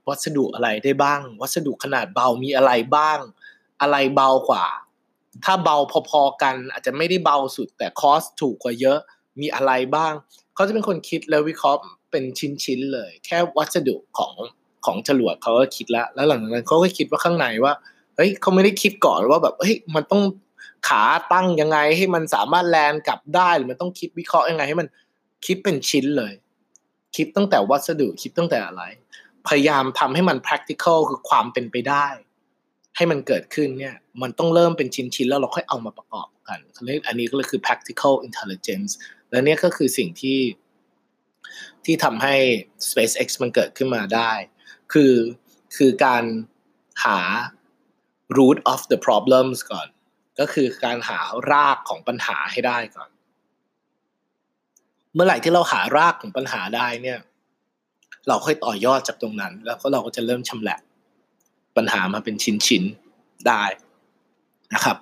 [0.09, 3.19] วัสดุอะไรได้บ้าง วัสดุขนาดเบามีอะไรบ้าง
[3.81, 4.65] อะไรเบากว่า
[5.45, 5.77] ถ้าเบา
[6.11, 8.99] พอๆกัน อาจจะไม่ได้เบาสุด แต่คอสถูกกว่าเยอะ
[9.41, 10.13] มีอะไรบ้าง
[10.55, 11.81] เขาจะเป็นคนคิดแล้ววิเคราะห์
[12.11, 12.25] เป็น
[12.65, 14.35] ชิ้นๆเลย แค่วัสดุของ
[14.85, 17.73] ของจรวดเขาก็คิดแล้วแล้วหลังจากนั้นเขาก็คิดว่าข้างในว่า
[18.17, 20.23] เฮ้ยเขาไม่ได้คิดก่อนว่าแบบเฮ้ยมันต้อง
[20.89, 24.89] ขาตั้งยังไงให้มันสามารถแลนกลับได้หรือมันต้องคิดวิเคราะห์ยังไงให้มัน
[25.47, 26.33] คิดเป็นชิ้นเลย
[27.17, 28.83] คิดตั้งแต่วัสดุคิดตั้งแต่อะไร
[29.49, 32.07] พยายามทำให้มัน practical คือความเป็นไปได้
[32.97, 38.93] ให้มันเกิดขึ้นเนี่ยมันต้องเริ่มเป็นชิ้นๆแล้วเราค่อยเอามาประกอบกันเรียอันนี้ก็เลยคือ practical intelligence
[39.31, 40.41] และเนี่ยก็คือสิ่งที่
[41.85, 42.35] ที่ทำให้
[42.89, 44.33] SpaceX มันเกิดขึ้นมาได้
[44.93, 45.15] คือ
[45.77, 46.25] คือการ
[47.05, 47.19] หา
[48.37, 49.89] root of the problems ก่อน
[50.41, 51.21] ก็คือการหา
[51.53, 53.11] รากของปัญหาให้ได้ก่อน
[55.15, 57.19] เมื่อไหร่ที่เราหารากของปัญหาได้เนี่ย
[58.29, 60.79] เราค่อยต่อยอดจากตรงนั้น แล้วก็เราก็จะเริ่มชำแหละ
[61.77, 62.35] ปัญหามาเป็น
[62.67, 63.65] ชิ้นๆได้
[64.75, 64.97] นะครับ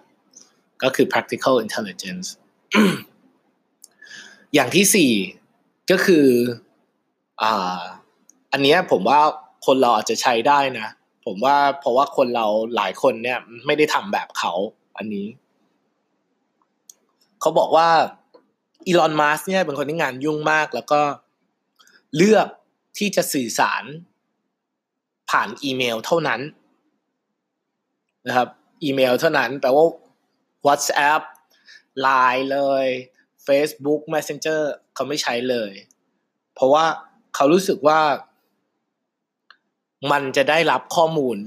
[0.82, 2.26] ก็คือ practical intelligence
[4.54, 5.12] อย่างที่สี่
[5.90, 6.26] ก็คือ
[7.42, 7.82] อ่า
[8.52, 9.20] อันนี้ผมว่า
[9.66, 10.88] คนเราอาจจะใช้ได้นะ
[11.24, 14.52] ผมว่าเพราะว่าคนเราหลายคนเนี่ยไม่ได้ทำแบบเขา
[14.98, 15.26] อันนี้
[17.40, 17.88] เขาบอกว่า
[18.86, 21.00] อีลอนมัสเนี่ยเป็นคนที่งานยุ่งมากแล้วก็
[22.16, 22.48] เลือก
[22.98, 23.84] ที่จะสื่อสาร
[25.30, 26.40] ผ่านอีเมลเท่านั้น
[28.26, 28.48] นะครับ
[28.82, 29.86] อีเมลเท่านั้นแปลว่า
[30.66, 31.22] WhatsApp
[32.06, 32.86] Line เลย
[33.46, 34.60] Facebook Messenger
[34.94, 35.72] เขาไม่ใช้เลย
[36.54, 36.84] เพราะว่า
[37.34, 38.00] เขารู้สึกว่า
[40.12, 41.38] มันจะได้รับข้อมูล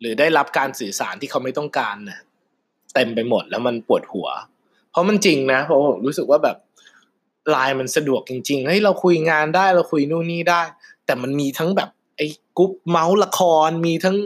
[0.00, 2.20] หรือได้รับการสื่อสารที่เขาไม่ต้องการนะ
[2.94, 4.28] เต็มไปหมดแล้วมันปวดหัว
[4.90, 6.56] เพราะมันจริงนะเพราะผมรู้สึกว่าแบบ
[7.50, 10.62] ไลน์มันสะดวกจริงๆเฮ้ยเราคุยงานได้เราคุยนู่นนี่ได้
[11.06, 12.26] แต่มันมีทั้งแบบไอ้
[12.58, 14.16] กรุ๊ปเม้าท์ละคร มีทั้ง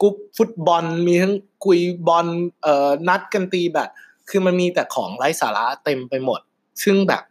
[0.00, 1.34] กรุ๊ปฟุตบอล มีทั้ง
[1.64, 2.26] คุยบอล
[2.62, 3.88] เอ่อนัดกันตีแบด
[4.28, 6.40] คือมันมีแต่ของไร้สาระเต็มไปหมด
[6.82, 7.22] ซึ่งแบบ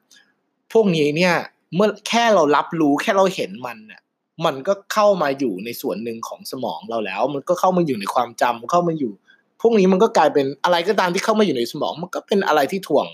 [0.73, 1.33] พวกนี้เนี่ย
[1.75, 4.01] เมื่อแค่เรารับรู้แค่เราเห็นมันเนี่ย
[4.45, 9.13] มันก็เข้ามาอยู่ในส่วนหนึ่งของสมองเราแล้ว มันก็เข้ามาอยู่ในความจำเข้ามาอยู่
[9.61, 13.07] พวกนี้มันก็กลายเป็นอะไรก็ตามที่เข้ามาอยู่ในสมอง มันก็เป็นอะไรที่ถ่วง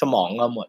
[0.00, 0.68] สมองเราหมด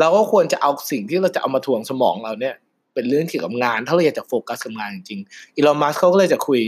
[0.00, 2.54] เราก็ควรจะเอาสิ่งที่เราจะเอามาถ่วงสมองเราเนี่ย
[2.94, 6.60] เป็นเรื่องเกี่ยวกับงาน ถ้าเราอยากจะโฟกัสกับงานจริงๆอีลอนมัสเขาก็เลยจะคุย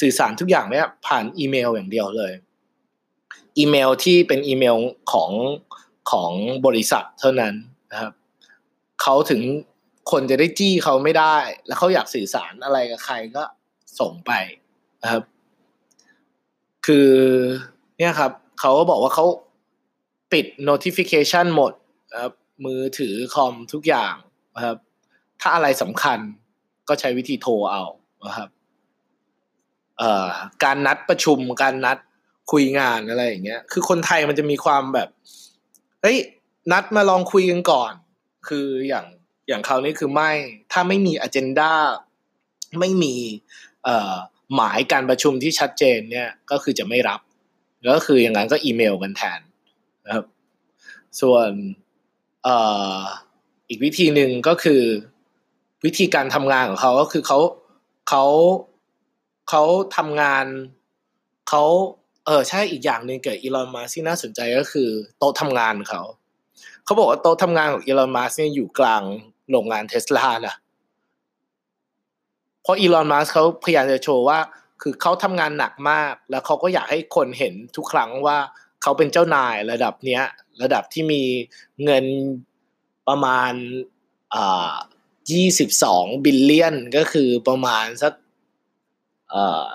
[0.00, 2.32] สื่อสารทุกอย่างเนี่ยผ่านอีเมลอย่างเดียวเลย
[3.58, 4.76] อีเมลที่เป็นอีเมล
[5.12, 5.30] ของ
[6.10, 6.32] ของ
[6.66, 7.54] บริษัทเท่านั้น
[7.92, 8.12] นะครับ
[9.02, 9.42] เขาถึง
[10.10, 13.42] คนจะได้จี้เขาไม่ได้ แล้วเขาอยากสื่อสารอะไรกับใครก็
[14.00, 14.32] ส่งไป
[15.02, 15.22] นะครับ
[16.86, 17.10] คือ
[17.98, 19.26] เนี่ยครับ เขาก็บอกว่าเขา
[20.32, 21.72] ปิด notification หมด
[22.14, 22.32] ครับ
[22.64, 24.14] มือถือคอมทุกอย่าง
[24.54, 24.76] นะครับ
[25.40, 26.18] ถ้าอะไรสำคัญ
[26.88, 27.84] ก็ใช้วิธีโทรเอา
[28.26, 28.48] นะครับ
[29.98, 30.28] เอ่อ
[30.64, 31.98] การนัดประชุมการนัด
[32.52, 35.08] คุยงานอะไรอย่างเงี้ย คือคนไทยมันจะมีความแบบ
[36.02, 36.18] เฮ้ย
[36.72, 37.92] นัดมาลองคุยกันก่อน
[38.48, 39.06] คืออย่าง
[39.48, 40.30] อย่างเขานี่คือไม่
[40.72, 41.72] ถ้าไม่มีอเจนดา
[42.80, 43.14] ไม่มี
[43.84, 44.14] เอ่อ
[44.54, 47.20] หมายการประชุมที่ชัดเจนเนี่ยก็คือจะไม่รับ
[47.82, 49.40] แล้วก็คืออย่างนั้นก็อีเมลกันแทน
[50.06, 50.26] นะครับ
[51.20, 51.50] ส่วน
[53.68, 54.82] อีกวิธีหนึ่งก็คือ
[55.84, 57.38] วิธีการทำงานของเขาก็คือเขา
[58.08, 58.24] เขา
[59.48, 59.62] เขา
[59.96, 60.46] ทำงาน
[61.48, 61.62] เขา
[62.26, 66.02] เออใช่อีกอย่างหนึ่งเกิดอีลอนมัสที่น่าสนใจก็คือ โต๊ะทำงานเขา
[66.84, 69.02] เขาบอกว่าโต๊ะทำงานของอีลอนมัสเนี่ยอยู่กลาง
[69.50, 70.54] โรงงานเทสลานะ
[72.62, 74.38] เพราะอีลอนมัสเขาพยายามจะโชว์ว่า
[74.82, 78.38] คือเขาทำงานหนักมาก แล้วเขาก็อยากให้คนเห็นทุกครั้งว่า
[78.82, 80.22] เขาเป็นเจ้านายระดับเนี้ย
[80.62, 81.22] ระดับที่มี
[81.84, 82.04] เงิน
[83.08, 83.52] ประมาณ
[84.34, 84.72] อ่า
[85.32, 88.12] ยี่สิบสองบิลเลียนก็คือประมาณสัก
[89.30, 89.66] เอ่อ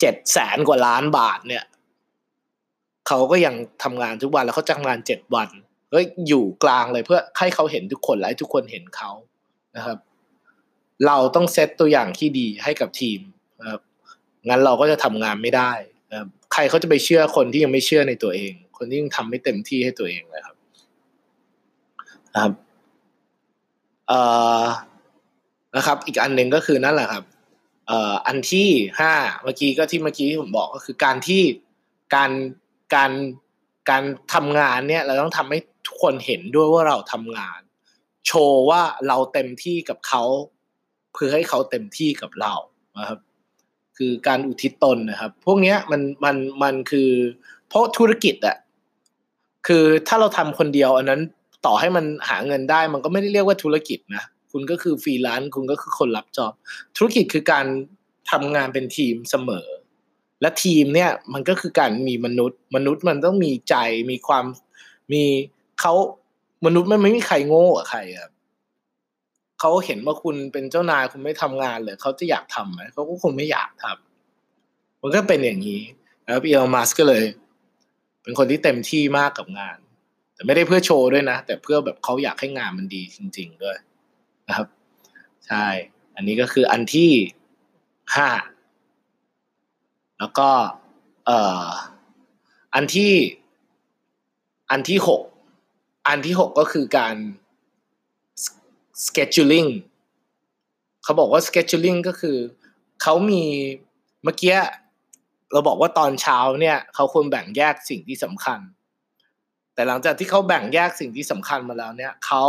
[0.00, 1.64] เจ็ดแสนกว่าล้านบาทเนี่ย
[3.08, 5.48] เขาก็ยังทำงานทุกวันแล้วเขาจะทำงานเจ็ดวัน
[5.92, 5.98] ก็
[6.28, 9.10] อยู่กลางเลยเพื่อให้เขาเห็นทุกคนและให้ทุกคนเห็นเขา
[9.76, 9.98] นะครับ
[11.06, 13.20] เราต้องเซตตัวอย่างที่ดีให้กับทีม
[13.60, 13.80] นะครับ
[14.48, 15.72] งั้นเราก็จะทำงานไม่ได้
[16.10, 20.56] นะครับใครเขาจะไปเชื่อคนที่ยังไม่เชื่อในตัวเอง คนที่ยังทำไม่เต็มที่ให้ตัวเองเลยครับ
[22.34, 22.52] นะครับ
[24.08, 24.20] เอ่
[24.60, 24.62] อ
[25.76, 27.24] นะครับ อีกอันหนึ่งก็คือนั่นแหละครับ
[27.86, 28.68] เอ่ออันที่
[29.00, 31.42] ห้าเมื่อกี้ก็ที่เมื่อกี้ที่ผมบอกก็คือการที่
[32.14, 32.30] การ
[32.94, 33.12] การ
[33.90, 34.02] การ
[34.34, 37.60] ทำงานเนี่ย เราต้องทำให้ทุกคนเห็นด้วยว่าเราทำงาน
[38.26, 40.22] โชว์ว่าเราเต็มที่กับเขา
[41.12, 42.54] เพื่อให้เขาเต็มที่กับเรา
[42.98, 43.20] นะครับ
[43.98, 47.10] คือการอุทิศตนนะครับ พวกเนี้ยมันมันมันคือ
[47.68, 48.56] เพราะธุรกิจอะ
[49.66, 51.20] คือถ้าเราทำคนเดียว อันนั้น
[51.66, 56.52] ต่อให้มันหาเงินได้ มันก็ไม่ได้เรียกว่าธุรกิจนะคุณก็คือฟรีแลนซ์คุณก็คือคนรับจอบ
[56.96, 57.66] ธุรกิจคือการ
[58.30, 59.66] ทำงานเป็นทีมเสมอ
[60.40, 63.76] และทีมเนี่ยมันก็คือการมีมนุษย์ มนุษย์มันต้องมีใจ
[64.10, 64.44] มีความ
[65.12, 65.22] มี
[65.80, 65.94] เขา
[66.66, 68.32] มนุษย์มันไม่มีใครโง่กับใครครับ
[69.60, 75.82] เขาเห็นว่าคุณเป็นเจ้านายคุณไม่ทำงานเลยเขาจะอยากทำไหมเขาก็คงไม่อยากทำมันก็เป็นอย่างนี้
[76.24, 77.24] แล้วอีลอนมัสก็เลย
[78.22, 79.78] เป็นคนที่เต็มที่มากกับงาน
[80.34, 83.76] แต่ไม่ได้เพื่อโชว์ด้วยนะ แต่เพื่อแบบเขาอยากให้งานมันดีจริง ๆ ด้วย
[84.48, 84.68] นะครับ
[85.46, 85.66] ใช่
[86.14, 87.10] อันนี้ก็คืออันที่
[88.16, 88.30] ห้า
[90.18, 90.50] แล้วก็
[91.26, 91.68] เอ่อ
[92.74, 93.12] อันที่
[94.70, 95.22] อันที่หก
[96.08, 97.16] อันที่หกก็คือการ
[99.04, 99.70] scheduling
[101.02, 102.36] เขาบอกว่า scheduling ก็คือ
[103.02, 103.42] เขามี
[104.22, 104.56] เมื่อกี้
[105.52, 108.60] เราบอกว่าตอนเช้าเนี่ยเขาควรแบ่งแยกสิ่งที่สำคัญ
[109.74, 112.44] แต่หลังจากที่เขาแบ่งแยกสิ่งที่สำคัญมาแล้วเนี่ยเขา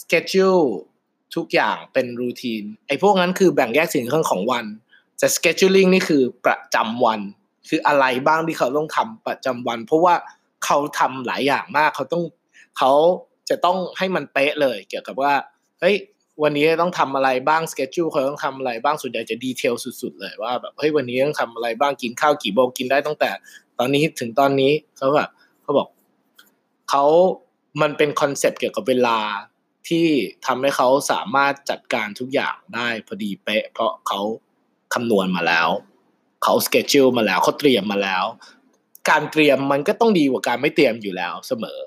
[0.00, 0.66] schedule
[1.34, 4.66] ทุกอย่างเป็นรูทีนไอ้พวกนั้นคือแบ่งแยกสิ่งของของวัน
[5.18, 7.20] แต่ scheduling นี่คือประจำวัน
[7.68, 10.14] คืออะไรบ้างที่เขาต้องทำประจำวัน เพราะว่า
[10.64, 12.22] เขาทำหลายอย่างมากเขาต้อง
[12.78, 12.92] เขา
[13.48, 15.34] จะต้องให้มันเป๊ะเลย เกี่ยวกับว่า
[15.80, 15.96] เฮ้ย
[16.42, 23.30] วันนี้ต้องทำอะไรบ้าง schedule เขาต้องทำอะไรบ้างส่วนใหญ่จะ detail สุด ๆ เลยว่าแบบเฮ้ยวันนี้ต้องทำอะไรบ้างกินข้าวกี่โมงกินได้ตั้งแต่
[23.78, 25.30] ตอนนี้ถึงตอนนี้เขาแบบ
[25.62, 25.88] เขาบอก
[26.90, 27.04] เขา
[27.82, 29.18] มันเป็นคอนเซปต์เกี่ยวกับเวลา
[29.88, 30.06] ที่
[30.46, 34.20] ทำให้เขาสามารถจัดการทุกอย่างได้พอดีเป๊ะ เพราะเขา
[34.94, 35.68] คำนวณมาแล้ว
[36.42, 38.24] เขา schedule มาแล้วเขาเตรียมมาแล้ว
[39.10, 41.78] การเตรียมมันก็ต้องดีกว่าการไม่เตรียมอยู่แล้วเสมอ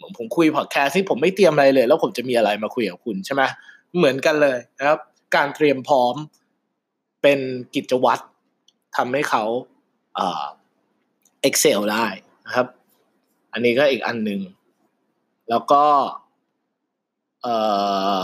[0.00, 3.42] ผมผมคุยพอดแคสที่ผมไม่เตรียมอะไรเลย แล้วผมจะมีอะไรมาคุยกับคุณใช่ไหม
[3.96, 5.00] เหมือนกันเลยนะครับ
[5.36, 6.14] การเตรียมพร้อม
[7.22, 7.40] เป็น
[7.74, 8.24] กิจวัตร
[8.96, 9.44] ทำให้เขา
[10.14, 10.44] เอ่อ
[11.48, 12.06] Excel ได้
[12.46, 12.66] นะครับ
[13.52, 14.40] อันนี้ก็อีกอันหนึ่ง
[15.50, 15.84] แล้วก็
[17.42, 17.56] เอ่
[18.20, 18.22] อ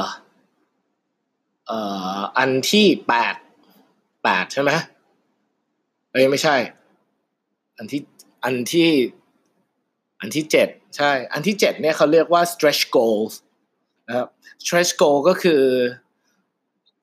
[1.67, 1.79] เอ่
[2.17, 3.35] ออันที่แปด
[4.25, 4.71] แปดใช่ไหม
[6.13, 6.57] เอ้ยไม่ใช่
[7.77, 8.01] อันที่
[8.45, 8.91] อันที่
[10.21, 13.33] อันที่เจ็ดใช่ อันที่เจ็ดเนี่ยเขาเรียกว่า stretch goals
[14.09, 14.29] นะครับ
[14.63, 15.63] stretch goal ก็คือ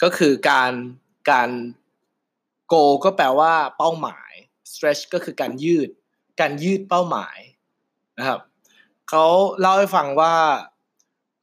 [0.03, 0.71] ก็คือการ
[1.31, 1.49] การ
[2.71, 4.31] goal ก็แปลว่าเป้าหมาย
[4.71, 5.89] stretch ก็คือการยืด
[6.41, 7.37] การยืดเป้าหมาย
[8.17, 8.39] นะครับ
[9.09, 9.25] เขา
[9.59, 10.33] เล่าให้ฟังว่า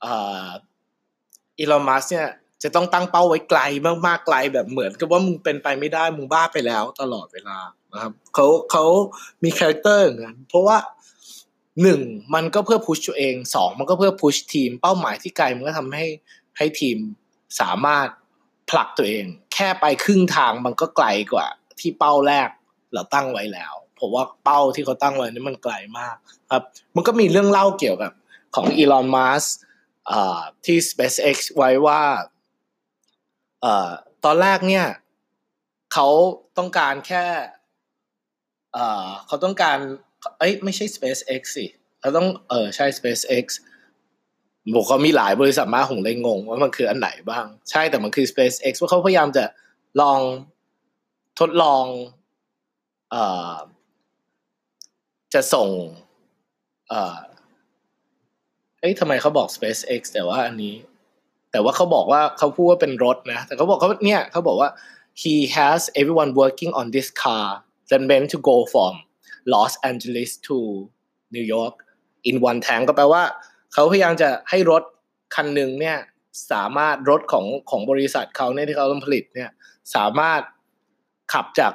[0.04, 2.30] อีลอนมัสเนี่ย
[2.62, 3.60] จะต้องตั้งเป้าไว้ไกล
[4.06, 7.58] มากๆไกลแบบเหมือนกับว่ามึงเป็นไปไม่ได้มึงบ้าไปแล้วตลอดเวลา
[7.92, 8.84] นะครับเขาเขา
[9.44, 10.76] มี character อย่างนั้นเพราะว่า
[11.82, 12.00] หนึ่ง
[12.34, 16.06] มันก็เพื่อ push ตัวเองสองมันก็เพื่อ push ทีม เป้าหมายที่ไกลมันก็ทำให้
[16.56, 16.98] ให้ทีม
[17.60, 18.08] สามารถ
[18.70, 21.46] ผลักตัวเอง แค่ไปครึ่งทางมันก็ไกลกว่า
[21.80, 22.48] ที่เป้าแรก
[22.92, 26.16] เราตั้งไว้แล้วผมว่าเป้าที่เขาตั้งไว้นี่มันไกลมาก
[26.50, 26.62] ครับ
[26.96, 28.12] มันก็มีเรื่องเล่าเกี่ยวกับ
[28.54, 29.44] ของอีลอนมัส
[30.64, 32.02] ที่ SpaceX ไว้ว่า
[34.24, 34.86] ตอนแรกเนี่ย
[35.92, 36.08] เขา
[36.58, 37.24] ต้องการแค่
[39.26, 39.78] เขาต้องการ
[40.38, 41.66] เอ้ยไม่ใช่ SpaceX สิ
[42.00, 43.44] เราต้องเออใช่ SpaceX
[44.74, 49.44] บอกเขามีหลายบริษัทมากผมเลยงงว่ามันคืออันไหนบ้าง ใช่แต่มันคือ SpaceX ว่าเขาพยายามจะ
[50.00, 50.20] ลอง
[51.40, 51.84] ทดลอง
[53.10, 53.54] เอ่อ
[55.34, 55.68] จะส่ง
[56.88, 57.18] เอ่อ
[58.80, 60.74] เอ้ยทำไมเขาบอก SpaceX แต่ว่าอันนี้
[61.52, 64.70] แต่ว่าเขาบอกว่าเขาพูดว่าเป็นรถนะ แต่เขาบอกเขาเนี่ยเขาบอกว่า
[65.22, 67.48] he has everyone working on this car
[67.90, 68.94] that meant to go from
[69.52, 70.56] Los Angeles to
[71.34, 71.74] New York
[72.28, 73.22] in one tank ก็แปลว่า
[73.72, 74.82] เขาพยายามจะให้รถ
[75.34, 75.98] คันหนึ่งเนี่ย
[76.52, 79.50] สามารถรถของของบริษัทเขาเนี่ยที่เขาต้องผลิตเนี่ย
[79.94, 80.40] สามารถ
[81.32, 81.72] ขับจาก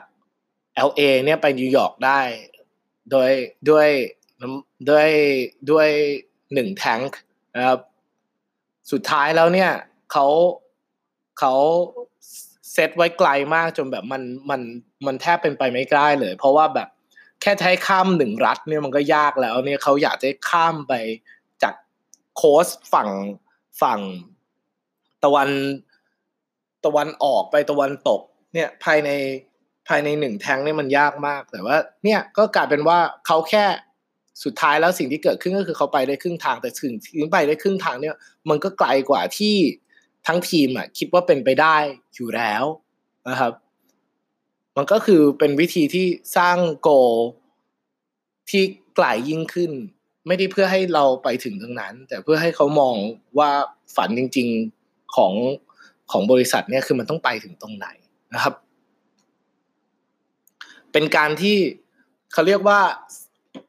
[0.89, 2.21] LA เนี่ยไปนิวยอร์กได้
[3.11, 3.31] โดย
[3.69, 3.89] ด้วย
[4.89, 5.09] ด้วย
[5.71, 5.89] ด้วย
[6.53, 7.19] หนึ่งแทงค์
[7.55, 7.79] นะครับ
[8.91, 9.71] สุดท้ายแล้วเนี่ย
[10.11, 10.27] เขา
[11.39, 11.53] เขา
[12.71, 14.61] เซตไว้ไกลมากจนแบบมันมัน
[15.05, 16.89] มันแทบเป็นไปไม่ได้เลย เพราะว่าแบบ
[17.41, 20.93] แค่ใช้ข้ามหนึ่งรัฐเนี่ยมันก็ยากแล้วเนี่ยเขาอยากจะข้ามไป
[21.63, 21.73] จาก
[22.37, 23.09] โคสฝั่ง
[23.81, 23.99] ฝั่ง
[25.23, 25.49] ตะวัน
[26.85, 28.21] ตะวันออกไปตะวันตก
[28.53, 29.09] เนี่ยภายใน
[29.87, 33.65] ภายในหนึ่งแทงเนี่ยมันยากมากแต่ว่า เนี่ยก็กลายเป็นว่าเขาแค่
[34.43, 38.15] สุดท้ายแล้วสิ่งที่เกิดขึ้นก็คือเขาไปได้ครึ่งทางแต่สิ่งที่ไปได้ครึ่งทางเนี่ย
[38.49, 39.55] มันก็ไกลกว่าที่
[40.27, 41.77] ทั้งทีมอะคิดว่าเป็นไปได้
[42.15, 42.63] อยู่แล้ว
[43.29, 43.53] นะครับ
[44.77, 46.05] มันก็คือเป็นวิธีที่
[46.37, 46.89] สร้างโก
[48.49, 48.63] ที่
[48.95, 49.71] ไกลยิ่งขึ้น
[50.27, 52.95] ไม่ได้เพื่อให้เราไปถึงตรงนั้น แต่เพื่อให้เขามอง
[53.37, 53.51] ว่า
[53.95, 54.47] ฝันจริง
[54.81, 55.33] ๆของ
[56.11, 57.87] ของบริษัทเนี่ยคือมันต้องไปถึงตรงไหน
[58.33, 58.53] นะครับ
[60.91, 61.57] เป็นการที่
[62.33, 62.79] เขาเรียกว่า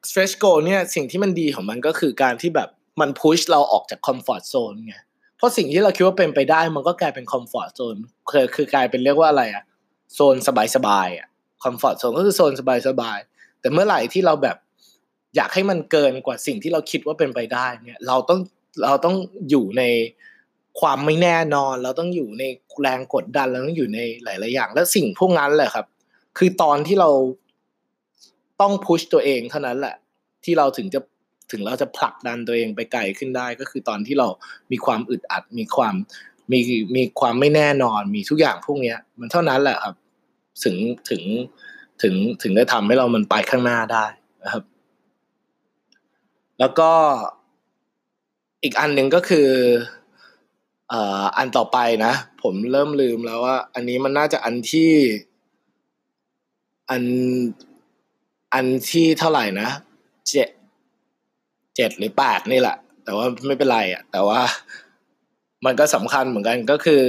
[0.09, 2.68] stretch goal เนี่ยสิ่งที่มันดีของมันก็คือการที่แบบ
[3.01, 4.97] มันพุชเราออกจาก comfort zone ไง
[5.37, 9.64] เพราะสิ่งที่เราคิดว่าเป็นไปได้มันก็กลายเป็น comfort zone คือคือกลายเป็นเรียกว่าอะไรอะ
[10.14, 10.37] โซน
[10.77, 11.29] สบายๆอะ
[11.62, 14.57] comfort zone ก็คือโซนสบายๆแต่เมื่อไหร่ที่เราแบบ
[15.37, 18.40] อยากให้มันเกินกว่าสิ่งที่เราคิดว่าเป็นไปได้เนี่ยเราต้อง
[18.85, 19.16] เราต้อง
[19.51, 19.83] อยู่ใน
[20.81, 22.44] ความไม่แน่นอน เราต้องอยู่ใน
[22.81, 25.87] แรงกดดันเราต้องอยู่ในหลาย ๆ อย่าง และสิ่งพวกนั้นแหละครับ
[26.38, 27.11] คือตอนที่เรา
[28.61, 29.97] ต้องพุชตัวเองเท่านั้นแหละ
[30.44, 31.01] ที่เราถึงจะ
[31.53, 34.29] ถึงเราจะผลักดันตัวเองไปไกลขึ้นได้ ก็คือตอนที่เรา
[34.73, 35.94] มีความอึดอัดมีความ
[36.51, 36.59] มี
[36.97, 39.95] มีความไม่แน่นอนมีทุกอย่างพวกเนี้ย มันเท่านั้นแหละครับ
[40.65, 40.77] ถึง
[41.11, 41.23] ถึง
[42.03, 44.05] ถึงถึงได้ทำให้เรามันไปข้างหน้าได้
[44.45, 44.65] นะครับ
[46.61, 46.91] แล้วก็
[48.63, 49.49] อีกอันหนึ่งก็คือ
[50.93, 54.93] อ่าอันต่อไปนะ ผมเริ่มลืมแล้วว่า อันนี้มันน่าจะอันที่
[56.91, 57.03] อัน
[58.55, 59.69] อันที่เท่าไหร่นะ
[60.29, 60.49] เจ็ด
[61.77, 64.41] เจ็ดหรือแปดนี่แหละ แต่ว่าไม่เป็นไรอะ แต่ว่า
[65.64, 67.03] มันก็สำคัญเหมือนกันก็คือ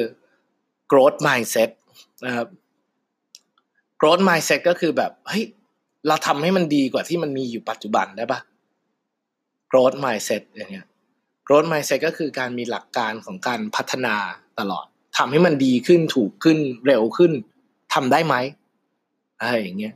[0.92, 1.70] growth mindset
[2.26, 2.48] นะครับ
[4.00, 5.46] growth mindset ก็คือแบบเฮ้ย
[6.08, 8.40] เราทำให้มันดีกว่าที่มันมีอยู่ปัจจุบันได้ปะ
[9.72, 10.88] growth mindset อย่างเงี้ย
[11.48, 14.16] growth mindset ก็คือการมีหลักการของการพัฒนา
[14.60, 14.86] ตลอด
[15.18, 17.32] ทำให้มันดีขึ้นถูกขึ้นเร็วขึ้น
[17.94, 18.36] ทำได้ไหม
[19.40, 19.94] อะไรอย่างเงี้ย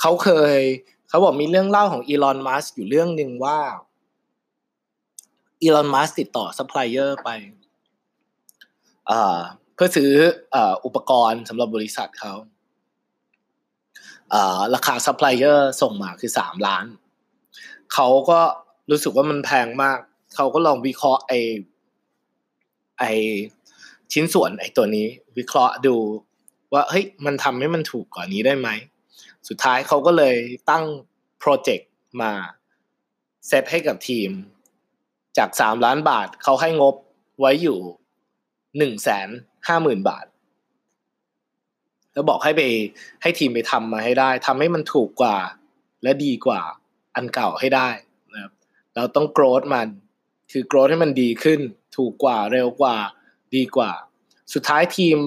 [0.00, 0.60] เขาเคย
[1.08, 3.58] เขาบอกมีเรื่องเล่าของอีลอนมัสอยู่เรื่องหนึ่งว่า
[5.62, 7.30] อีลอนมัสติดต่อซัพพลายเออร์ไป
[9.74, 10.10] เพื่อซื้อ
[10.84, 12.34] อุปกรณ์สำหรับบริษัทเขา
[14.74, 16.86] ราคาซัพพลายเออร์ส่งมาคือสามล้าน
[17.94, 18.40] เขาก็
[18.90, 19.98] รู้สึกว่ามันแพงมาก
[20.34, 21.32] เขาก็ลองวิเคราะห์ไอ
[22.98, 23.04] ไอ
[24.12, 25.06] ชิ้นส่วนไอตัวนี้
[25.38, 25.96] วิเคราะห์ดู
[26.72, 28.68] ว่าเฮ้ยมันทำให้มันถูกกว่านี้ได้ไหม
[29.48, 30.36] สุดท้ายเขาก็เลย
[30.70, 30.84] ตั้ง
[31.38, 31.90] โปรเจกต์
[32.20, 32.32] มา
[33.46, 34.30] เซตให้กับทีม
[35.38, 36.94] จากสามล้านบาทเขาให้งบ
[37.40, 37.78] ไว้อยู่
[38.78, 39.28] หนึ่งแสน
[39.68, 40.26] ห้าหมื่นบาท
[42.12, 42.62] แล้วบอกให้ไป
[43.22, 45.38] ให้ทีมไปทำมาให้ได้ทำให้มันถูกกว่า
[46.02, 46.60] และดีกว่า
[47.14, 47.88] อันเก่าให้ได้
[48.32, 48.52] นะครับ
[48.94, 49.88] เราต้องโกรธมัน
[50.52, 51.60] คือโกรธให้มันดีขึ้น
[51.96, 52.96] ถูกกว่าเร็วกว่า
[53.54, 53.92] ดีกว่า
[54.52, 55.18] สุดท้ายทีม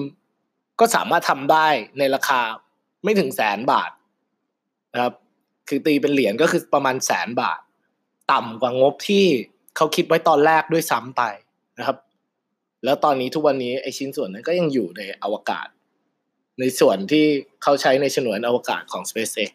[0.80, 1.68] ก็สามารถทำได้
[1.98, 2.40] ในราคา
[3.04, 3.90] ไม่ถึงแสนบาท
[4.92, 5.14] นะครับ
[5.68, 7.60] คือตีเป็นเหรียญก็คือประมาณแสนบาท
[8.32, 9.26] ต่ำกว่างบที่
[9.76, 11.22] เขาคิดไว้ตอนแรกด้วยซ้ำไป
[11.78, 11.96] นะครับ
[12.84, 15.68] แล้วตอนนี้ทุกวันนี้ไอชิ้นส่วนนั้นก็ยังอยู่ในอวกาศ
[16.60, 17.24] ในส่วนที่
[17.62, 19.52] เขาใช้ในฉนวนอวกาศของ SpaceX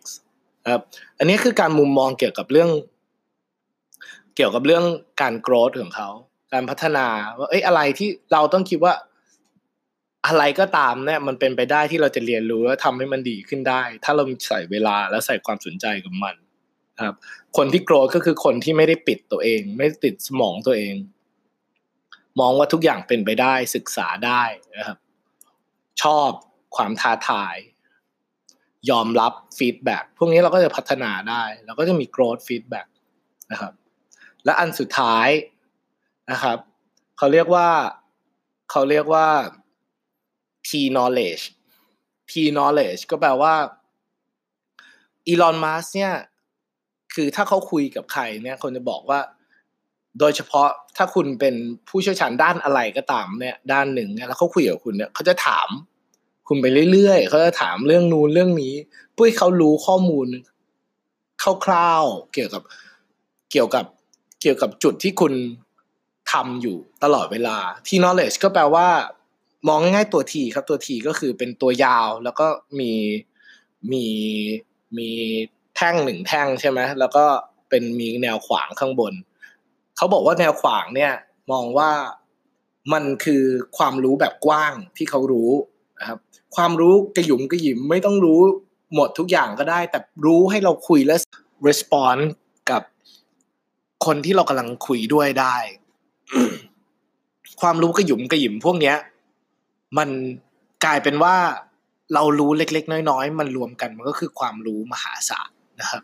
[0.72, 0.84] ครับ
[1.20, 2.70] อันนี้คือการมุมมองเกี่ยวกับเรื่อง
[4.36, 4.86] เกี่ยวกับเรื่อง
[5.22, 6.10] การ growth ของเขา
[6.54, 7.08] การพัฒนา
[7.40, 8.94] ว่าเอ้ยอะไรที่เราต้องคิดว่า
[10.28, 16.36] อะไรก็ตามเนี่ยมันเป็นไปได้ที่เราจะเรียนรู้แล้วทำให้มันดีขึ้นได้ ถ้าเราใส่เวลาแล้วใส่ความสนใจกับมัน
[17.02, 17.16] ครับ
[17.58, 20.96] คนที่ growth ก็คือคนที่ไม่ได้ปิดตัวเอง ไม่ปิดสมองตัวเอง
[22.40, 24.44] มองว่าทุกอย่างเป็นไปได้ศึกษาได้
[24.78, 24.98] นะครับ
[26.02, 26.30] ชอบ
[26.76, 27.56] ความท้าทาย
[28.90, 32.82] ยอมรับ feedback พวกนี้เราก็จะพัฒนาได้เราก็จะมี growth feedback
[33.52, 33.74] นะครับ
[34.46, 35.28] และอันสุดท้าย
[36.32, 36.58] นะครับ
[37.18, 37.70] เขาเรียกว่า
[38.72, 39.28] เขาเรียกว่า
[40.68, 41.44] T knowledge
[42.32, 43.54] T knowledge ก็แปลว่า
[45.28, 46.14] อีลอนมัสเนี่ย
[47.16, 49.20] คือถ้าเขาคุยกับใครเนี่ยคนจะบอกว่า
[50.20, 51.56] โดยเฉพาะถ้าคุณเป็น
[51.90, 55.70] ผู้เชี่ยวชาญด้านอะไรก็ตามเนี่ยด้านหนึ่งแล้วเขาคุยกับคุณเนี่ยเขาจะถาม
[56.48, 58.74] คุณไปเรื่อยๆเขาจะถามเรื่องนู้นเรื่องนี้
[59.14, 60.28] เพื่อให้เขารู้ข้อมูล
[61.66, 62.64] คร่าวๆเกี่ยวกับ
[63.52, 63.86] เกี่ยวกับ
[64.42, 65.34] เกี่ยวกับจุดที่คุณ
[66.32, 68.88] ทำอยู่ตลอดเวลาที่ knowledge ก็แปลว่า
[69.68, 72.48] มองง่ายๆตัวทีครับตัวทีก็คือเป็นตัวยาวแล้วก็
[72.80, 72.92] มี
[73.92, 74.06] มี
[74.98, 75.10] มี
[75.76, 77.26] แท่งหนึ่งแท่งใช่ไหมแล้วก็
[77.70, 79.14] เป็นมีแนวขวางข้างบน
[79.98, 81.14] เขาบอกว่าแนวขวางเนี่ย
[81.52, 81.92] มองว่า
[82.94, 83.44] มันคือ
[83.78, 85.52] ความรู้แบบกว้างที่เขารู้
[86.00, 86.20] นะครับ
[86.56, 88.40] ความรู้กระหยุมกระหยิมไม่ต้องรู้
[88.96, 91.16] หมดทุกอย่างก็ได้ แต่รู้ให้เราคุยและ
[91.68, 92.22] respond
[92.72, 92.82] กับ
[94.06, 95.56] คนที่เรากำลังคุยด้วยได้
[97.62, 98.98] ความรู้กระหยุมกระหยิมพวกเนี้ย
[99.98, 100.10] มัน
[100.86, 101.36] กลายเป็นว่า
[102.14, 105.50] เรารู้เล็ก ๆ น้อย ๆ มันรวมกันมันก็คือความรู้มหาศาล
[105.82, 106.02] นะครับ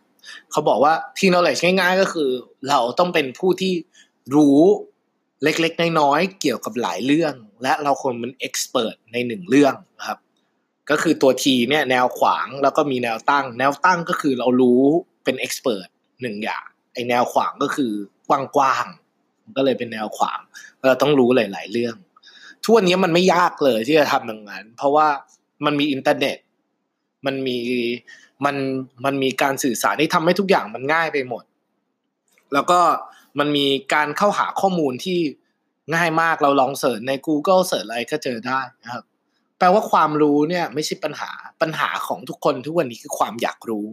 [0.51, 2.29] เขาบอกว่าที่ knowledge ง่ายๆ ก็คือ
[2.69, 3.73] เราต้องเป็นผู้ที่
[4.35, 4.59] รู้
[5.43, 10.19] เล็กๆ น้อยๆ เกี่ยวกับหลายเรื่อง และเราควรเป็น expert ในหนึ่งเรื่องนะครับ
[10.89, 14.81] ก็คือตัวทีเนี่ยแนวขวางแล้วก็มีแนวตั้ง แนวตั้งก็คือเรารู้
[15.23, 15.87] เป็น expert
[16.21, 17.91] หนึ่งอย่างไอแนวขวางก็คือ
[18.27, 18.29] ก
[18.59, 20.39] ว้างๆก็เลยเป็นแนวขวาง
[20.87, 21.95] เราต้องรู้หลาย ๆ เรื่อง
[22.63, 25.07] ทุกวันนี้มันไม่ยากเลยที่จะทำอย่างนั้น เพราะว่า
[25.65, 26.37] มันมีอินเทอร์เน็ต
[27.25, 27.57] มันมี
[28.45, 28.55] มัน
[29.05, 31.43] มันมีการสื่อสารที่ทำให้ทุกอย่างมันง่ายไปหมด
[32.53, 32.79] แล้วก็
[33.39, 35.19] มันมีการเข้าหาข้อมูลที่
[35.95, 39.03] ง่ายมากเราลองเสิร์ชใน Google เสิร์ชอะไรก็เจอได้นะครับ
[39.57, 43.85] แปลว่าความรู้เนี่ยไม่ใช่ปัญหาปัญหาของทุกคนทุกวันนี้คือความอยากรู้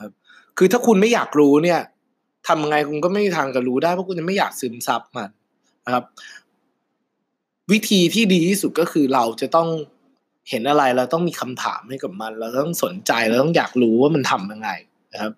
[0.00, 0.12] ครับ
[0.58, 1.80] คือถ้าคุณไม่อยากรู้เนี่ย
[2.46, 5.30] ทำยังไงคุณก็ไม่มีทางจะรู้ได้เพราะคุณจะไม่อยากซึมซับมัน
[5.84, 6.04] นะครับ
[7.72, 9.68] วิธีที่ดีที่สุดก็คือเราจะต้อง
[10.48, 14.70] เห็นอะไรเราต้องมีคำถามให้กับมัน เราต้องสนใจเราต้องอยากรู้ว่ามันทำยังไง
[15.12, 15.32] นะครับ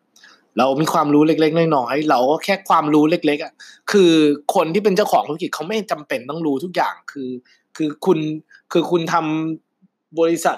[0.59, 3.53] เรามีความรู้เล็กๆน้อยๆเราก็แค่ความรู้เล็ก ๆอะ
[3.91, 4.13] คือ
[4.55, 7.31] คนที่เป็นเจ้าของธุรกิจเขาไม่จำเป็นต้องรู้ทุกอย่างคือ
[7.77, 8.19] คือคุณ
[8.73, 10.57] คือคุณทำบริษัท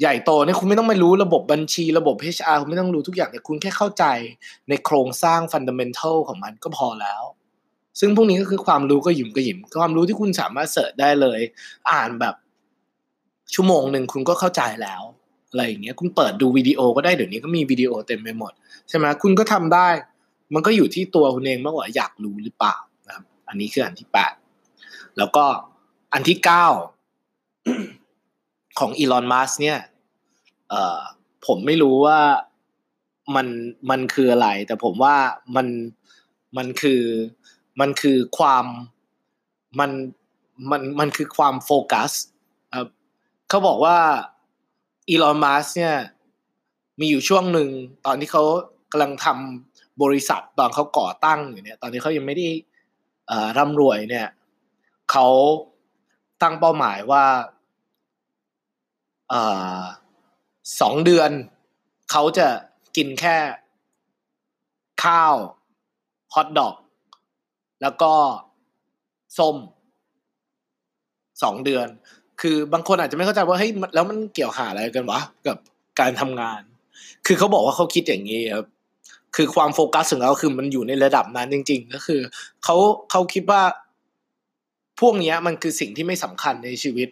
[0.00, 4.04] ใหญ่โตเนี่ยคุณไม่ต้องไม่รู้ระบบบัญชีระบบ HR คุณไม่ต้องรู้ทุกอย่างแต่คุณแค่เข้าใจ
[4.68, 7.22] ในโครงสร้างฟันเดเมนทัลของมันก็พอแล้ว
[8.00, 11.40] ซึ่งพวกนี้ก็คือความรู้ก็หยิมก็หยิมความรู้ที่คุณสามารถเสิร์ชได้เลย
[11.92, 12.34] อ่านแบบ
[13.54, 15.02] ชั่วโมงหนึ่งคุณก็เข้าใจแล้ว
[15.50, 18.52] อะไรอย่างเงี้ยคุณเปิดดูวิดีโอก็ได้เดี๋ยวนี้ก็มีวิดีโอเต็มไปหมด
[18.88, 19.88] ใช่ไหมคุณก็ทำได้
[20.54, 24.32] มันก็อยู่ที่ตัวคุณเองมากกว่าอยากรู้หรือเปล่านะครับ อันนี้คืออันที่แปด
[25.18, 25.44] แล้วก็
[26.12, 26.66] อันที่เก้า
[28.78, 29.78] ของอีลอนมัสเนี่ย
[30.70, 31.00] เอ่อ
[31.46, 32.20] ผมไม่รู้ว่า
[33.34, 33.46] มัน
[33.90, 35.16] มันคืออะไร แต่ผมว่า
[35.56, 35.66] มัน
[36.56, 37.02] มันคือ
[37.80, 38.64] มันคือความ
[39.78, 39.90] มัน
[40.70, 42.10] มันมันคือความโฟกัส
[42.76, 42.88] ครับ
[43.48, 43.98] เขาบอกว่า
[45.08, 45.96] อีลอนมัสเนี่ย
[47.00, 47.68] มีอยู่ช่วงหนึ่ง
[48.06, 48.44] ตอนที่เขา
[48.92, 52.48] กำลังทำบริษัทตอนเขาก่อตั้งอยู่เนี่ยตอนนี้เขายังไม่ได้
[53.58, 54.28] ร่ำรวยเนี่ย
[55.10, 55.26] เขา
[56.42, 57.24] ตั้งเป้าหมายว่า
[60.80, 61.30] สองเดือน
[62.10, 62.48] เขาจะ
[62.96, 63.36] กินแค่
[65.04, 65.34] ข้าว
[66.34, 66.74] ฮอทดอก
[67.82, 68.12] แล้วก็
[69.38, 69.56] ส้ม
[71.42, 71.86] สองเดือน
[72.40, 75.56] คือบางคนอาจจะไม่เข้าใจว่าเฮ้ยแล้วมันเกี่ยวหาอะไรกันวะกับ
[76.00, 76.60] การทำงาน
[77.26, 78.66] คือเขาบอกว่าเขาคิดอย่างนี้ครับ
[79.36, 82.20] คือความโฟกัสของเขาคือมันอยู่ในระดับนั้นจริง ๆ ก็คือ
[82.64, 82.76] เขา
[83.10, 83.62] เขาคิดว่า
[85.00, 87.08] พวกนี้มันคือสิ่งที่ไม่สำคัญในชีวิต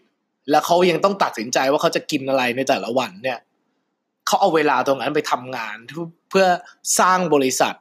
[0.51, 3.39] แล้วเขายังต้องตัดสินใจว่าเขาจะกินอะไรในแต่ละวันเนี่ย
[4.27, 5.77] เขาเอาเวลาตรงนั้นไปทำงาน
[6.31, 6.47] เพื่อ
[6.99, 7.75] สร้างบริษัท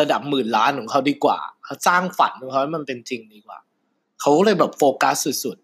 [0.00, 1.38] ระดับหมื่นล้านของเขาดีกว่า
[1.86, 3.58] สร้างฝันของเขาให้มันเป็นจริงดีกว่า
[4.20, 5.56] เขาเลยแบบโฟกัสสุด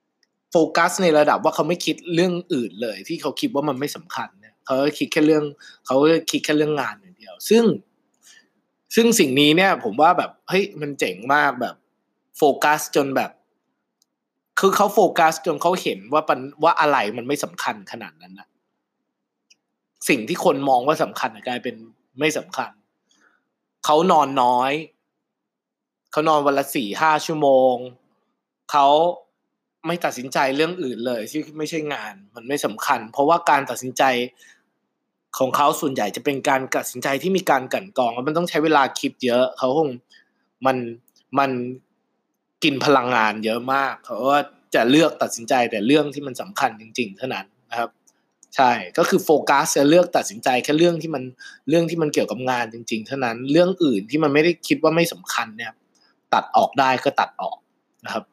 [0.00, 5.44] ๆ โฟกัสในระดับว่าเขาไม่คิดเรื่องอื่นเลย ที่เขาคิดว่ามันไม่สำคัญเนี่ยเขาคิดแค่เรื่อง
[5.86, 5.96] เขา
[6.30, 7.64] คิดแค่เรื่องงานอย่างเดียว ซึ่ง
[8.94, 11.74] ซึ่งสิ่งนี้เนี่ย ผมว่าแบบเฮ้ยมันเจ๋งมากแบบ
[12.38, 13.30] โฟกัสจนแบบ
[14.60, 18.48] คือเขาโฟกัสจนเขาเห็นว่าปันว่าอะไรมันไม่สำคัญขนาดนั้นนะ
[20.08, 21.76] สิ่งที่คนมองว่าสำคัญกลายเป็น
[22.18, 22.70] ไม่สำคัญ
[23.84, 24.72] เขานอนน้อย
[26.12, 27.74] เขานอนวันละสี่ห้าชั่วโมง
[28.70, 28.86] เขา
[29.86, 34.02] ไม่ตัดสินใจเรื่องอื่นเลยที่ไม่ใช่งาน มันไม่สำคัญ เพราะว่าการตัดสินใจ
[35.38, 39.90] ของเขาส่วนใหญ่จะเป็นการตัดสินใจที่มีการกั่นกรองแล้วมันต้องใช้เวลาคิดเยอะเขาคง
[40.66, 40.76] มัน
[41.38, 41.50] มัน
[42.64, 44.40] กินพลังงานเยอะมากเขาว่า
[44.74, 47.90] จะเลือกตัดสินใจแต่เรื่องที่มันสำคัญจริง ๆ เท่านั้นนะครับ
[48.56, 51.22] ใช่ก็คือโฟกัสจะเลือกตัดสินใจแค่เรื่องที่มัน
[51.68, 55.72] เรื่องที่มันเกี่ยวกับงานจริง ๆ เท่านั้น เรื่องอื่นที่มันไม่ได้คิดว่าไม่สำคัญเนี่ย
[56.34, 57.56] ตัดออกได้ก็ตัดออก
[58.04, 58.24] นะครับ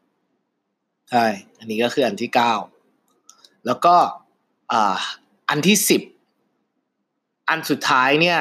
[1.09, 1.25] ใช่
[1.59, 2.53] อันนี้ก็คืออันที่เก้า
[3.65, 3.95] แล้วก็
[4.71, 4.97] อ่า
[5.49, 6.01] อันที่สิบ
[7.49, 8.39] อันสุดท้ายเนี่ย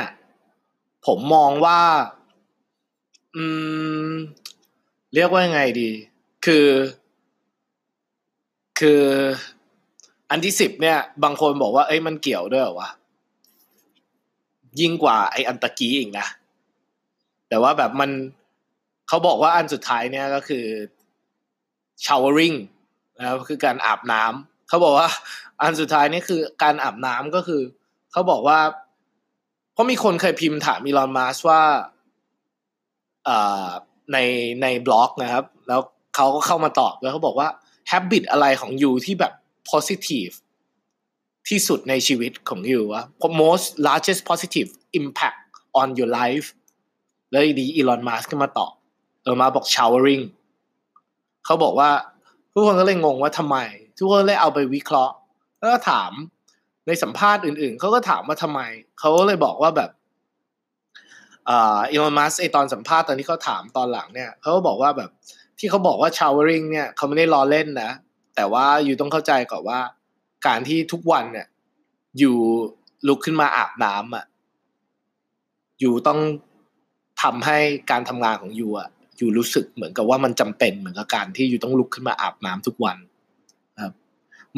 [1.06, 1.80] ผมมองว่า
[3.36, 3.44] อื
[4.08, 4.12] ม
[5.14, 5.90] เรียกว่ายังไงดี
[6.46, 6.68] คือ
[8.78, 9.02] คือ
[10.30, 12.90] อันที่สิบเนี่ย บางคนบอกว่า เอ้ยมันเกี่ยวด้วยวะ
[14.80, 16.26] ยิ่งกว่าไออันตะกี้อีกนะ
[17.48, 18.10] แต่ว่าแบบมัน
[19.08, 20.64] เขาบอกว่าอันสุดท้ายเนี่ยก็คือ
[22.06, 22.56] showering
[23.18, 25.08] นะครับคือการอาบน้ำเขาบอกว่า
[25.62, 27.62] อันสุดท้ายนี่คือการอาบน้ำก็คือ
[28.12, 28.58] เขาบอกว่า
[29.72, 31.62] เพราะมีคนเคยพิมพ์ถามอีลอนมัสว่า
[34.12, 34.18] ใน
[34.62, 35.80] ในบล็อกนะครับ แล้ว
[36.14, 37.48] เขาก็เข้ามาตอบแล้วเขาบอกว่า
[37.90, 39.32] habit อะไรของยูที่แบบ
[39.70, 40.34] positive
[41.48, 43.04] ที่สุดในชีวิตของยูวะ
[43.42, 44.68] most largest positive
[45.00, 45.40] impact
[45.80, 46.46] on your life
[47.30, 48.72] แล้วดีอีลอนมัสก็มาตอบ
[49.28, 50.24] ออมาบอก showering
[51.44, 51.90] เขาบอกว่า
[52.52, 53.56] ทุกคนก็เลยงงว่าทำไม
[53.98, 55.14] ทุกคนเลยเอาไปวิเคราะห์
[55.58, 56.12] แล้วก็ถาม
[56.86, 58.60] ในสัมภาษณ์อื่นๆ เขาก็ถามว่าทำไม
[58.98, 59.90] เขาก็เลยบอกว่าแบบ
[61.50, 65.10] อีลอนมัสไอตอนสัมภาษณ์ตอนที่เขาถามตอนหลังเนี่ยเขาก็บอกว่าแบบ
[65.58, 67.90] ที่เขาบอกว่า showering เนี่ยเขาไม่ได้ล้อเล่นนะ
[68.36, 69.80] แต่ว่าอยู่ต้องเข้าใจก่อนว่า
[70.46, 71.46] การที่ทุกวันเนี่ย
[72.18, 72.36] อยู่
[73.08, 74.24] ลุกขึ้นมาอาบน้ำอะ
[75.80, 76.20] อยู่ต้อง
[77.22, 77.58] ทำให้
[77.90, 78.88] การทำงานของยูอะ
[79.18, 82.98] อยู่รู้สึกเหมือนกับว่ามันจำเป็นเหมือนกับการที่อยู่ต้องลุกขึ้นมาอาบน้ำทุกวัน
[83.82, 83.92] ครับ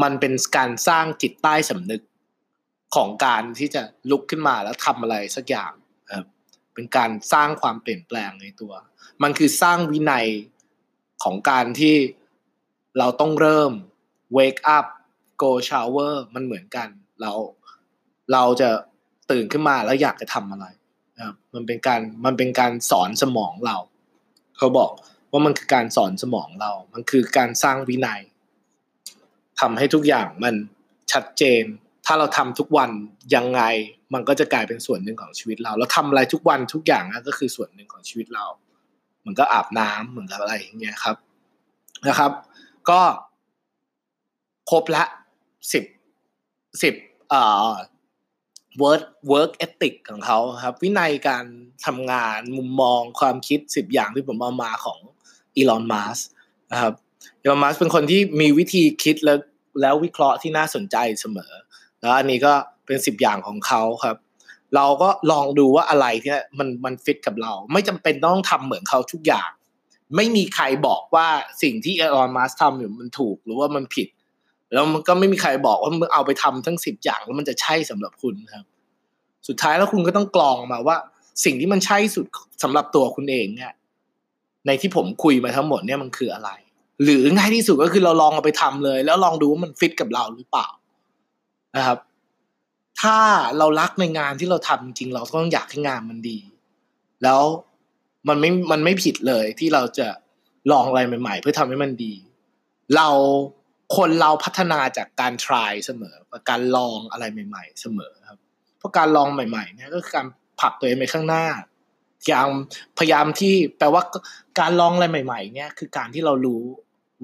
[0.03, 2.03] มันเป็นการสร้างจิตใต้สำนึก
[2.97, 5.73] ของการที่จะลุกขึ้นมาแล้วทำอะไรสักอย่าง
[6.15, 6.27] ครับ
[6.75, 8.73] เป็นการสร้างความเปลี่ยนแปลงในตัว
[9.23, 10.27] มันคือสร้างวินัย
[11.25, 11.97] ของการที่
[12.99, 13.73] เราต้องเริ่ม
[14.39, 14.87] wake up
[15.43, 16.89] go shower มันเหมือนกัน
[17.21, 17.33] เรา
[18.33, 18.71] เราจะ
[19.31, 20.67] ตื่นขึ้นมาแล้วอยากจะทำอะไร
[21.17, 23.77] นะครับมันเป็นการมันเป็นการสอนสมองเรา
[24.61, 24.91] เขาบอก
[25.33, 28.21] ว่ามันคือการสอนสมองเรา มันคือการสร้างวินัย
[29.61, 30.55] ทำให้ทุกอย่างมัน
[31.13, 31.65] ชัดเจน
[32.07, 32.91] ถ้าเราทำทุกวัน
[33.35, 33.63] ยังไง
[34.15, 38.47] มันก็จะกลายเป็นส่วนหนึ่งของชีวิตเราแล้วทำอะไรทุกวันทุกอย่างนะก็คือส่วนหนึ่งของชีวิตเรา
[39.27, 41.17] มันก็อาบน้ำเหมือนกับอะไรอย่างเงี้ยครับ
[42.09, 42.33] นะครับ
[42.91, 43.01] ก็
[44.71, 45.05] ครบละ
[45.73, 45.85] สิบ
[46.83, 46.95] สิบ
[47.31, 47.71] เอ่อ
[48.83, 51.45] work work ethic ของเขาครับ วินัยการ
[51.87, 55.01] ทำงานมุมมองความคิดสิบอย่างที่ผมเอามาของ
[55.57, 56.19] อีลอนมัส
[56.73, 56.95] นะครับ
[57.41, 59.39] อีลอนมัสเป็นคนที่มีวิธีคิดแล้ว
[59.81, 61.53] แล้ววิเคราะห์ที่น่าสนใจเสมอ
[62.01, 62.53] แล้วอันนี้ก็
[62.87, 64.17] เป็นสิบอย่างของเขาครับ
[64.77, 69.51] เราก็ลองดูว่าอะไรที่มันมันฟิตกับเรา ไม่จำเป็นต้องทำเหมือนเขาทุกอย่าง
[70.17, 71.29] ไม่มีใครบอกว่า
[71.63, 74.09] สิ่งที่อีลอนมัสทำอยู่มันถูกหรือว่ามันผิด
[74.73, 78.65] แล้วมันก็ไม่มีใครบอกว่ามึงเอาไปทำทั้งสิบอย่างแล้วมันจะใช่สำหรับคุณครับ
[79.49, 80.97] สุดท้ายแล้วคุณก็ต้องกรองมาว่า
[81.45, 82.27] สิ่งที่มันใช่สุด
[82.63, 83.73] สำหรับตัวคุณเองเนี่ย
[84.67, 86.51] ในที่ผมคุยมาทั้งหมดเนี่ยมันคืออะไร
[87.05, 90.69] หรือง่ายที่สุดก็คือเราลองเอาไปทำเลย แล้วลองดูว่ามันฟิตกับเราหรือเปล่า
[91.77, 91.99] นะครับ
[93.01, 93.19] ถ้า
[93.59, 96.39] เรารักในงานที่เราทำจริงเราต้องอยากให้งานมันดี
[97.23, 97.43] แล้ว
[98.29, 100.09] มันไม่มันไม่ผิดเลยที่เราจะ
[100.73, 102.15] ลองอะไรใหม่ ๆ เพื่อทำให้มันดี
[102.97, 103.09] เรา
[103.97, 106.17] คนเราพัฒนาจากการ try เสมอ
[106.51, 108.39] การลองอะไรใหม่ ๆ เสมอครับ
[108.79, 110.27] เพราะการลองใหม่ๆเนี่ยก็คือการ
[110.61, 111.45] ผลักตัวเองไปข้างหน้า
[112.21, 112.49] พยายาม
[112.99, 114.03] พยายามที่แปลว่า
[114.61, 116.63] การลองอะไรใหม่ ๆ เนี่ยคือการที่เรารู้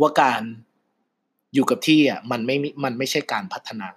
[0.00, 0.42] ว่าการ
[1.54, 3.88] อยู่กับที่อะมันไม่มันไม่ใช่การพัฒนา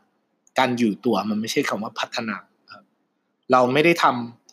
[0.59, 2.35] การอยู่ตัวมันไม่ใช่คำว่าพัฒนา
[2.71, 2.83] ครับ
[3.51, 4.05] เราไม่ได้ท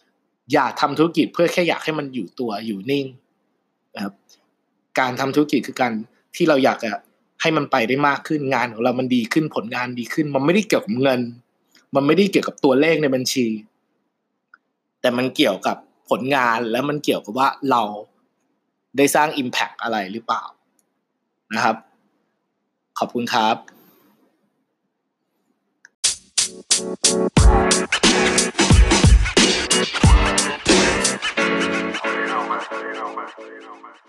[0.02, 3.06] ำอยากทำธุรกิจเพื่อแค่อยากให้มันอยู่ตัวอยู่นิ่ง
[3.94, 4.14] นะครับ
[4.98, 5.92] การทำธุรกิจคือการ
[6.36, 6.90] ที่เราอยากจะ
[7.40, 11.20] ให้มันไปได้มากขึ้นงานของเรามันดีขึ้นผลงานดีขึ้น มันไม่ได้เกี่ยวกับเงิน
[11.94, 13.46] มันไม่ได้เกี่ยวกับตัวเลขในบัญชี
[15.00, 15.76] แต่มันเกี่ยวกับ
[16.10, 17.82] ผลงานและมันเกี่ยวกับว่าเรา
[18.96, 20.42] ได้สร้าง Impact อะไรหรือเปล่า
[21.54, 21.76] นะครับ
[22.98, 23.56] ขอบคุณครับ
[26.68, 27.20] Thank
[34.04, 34.05] you.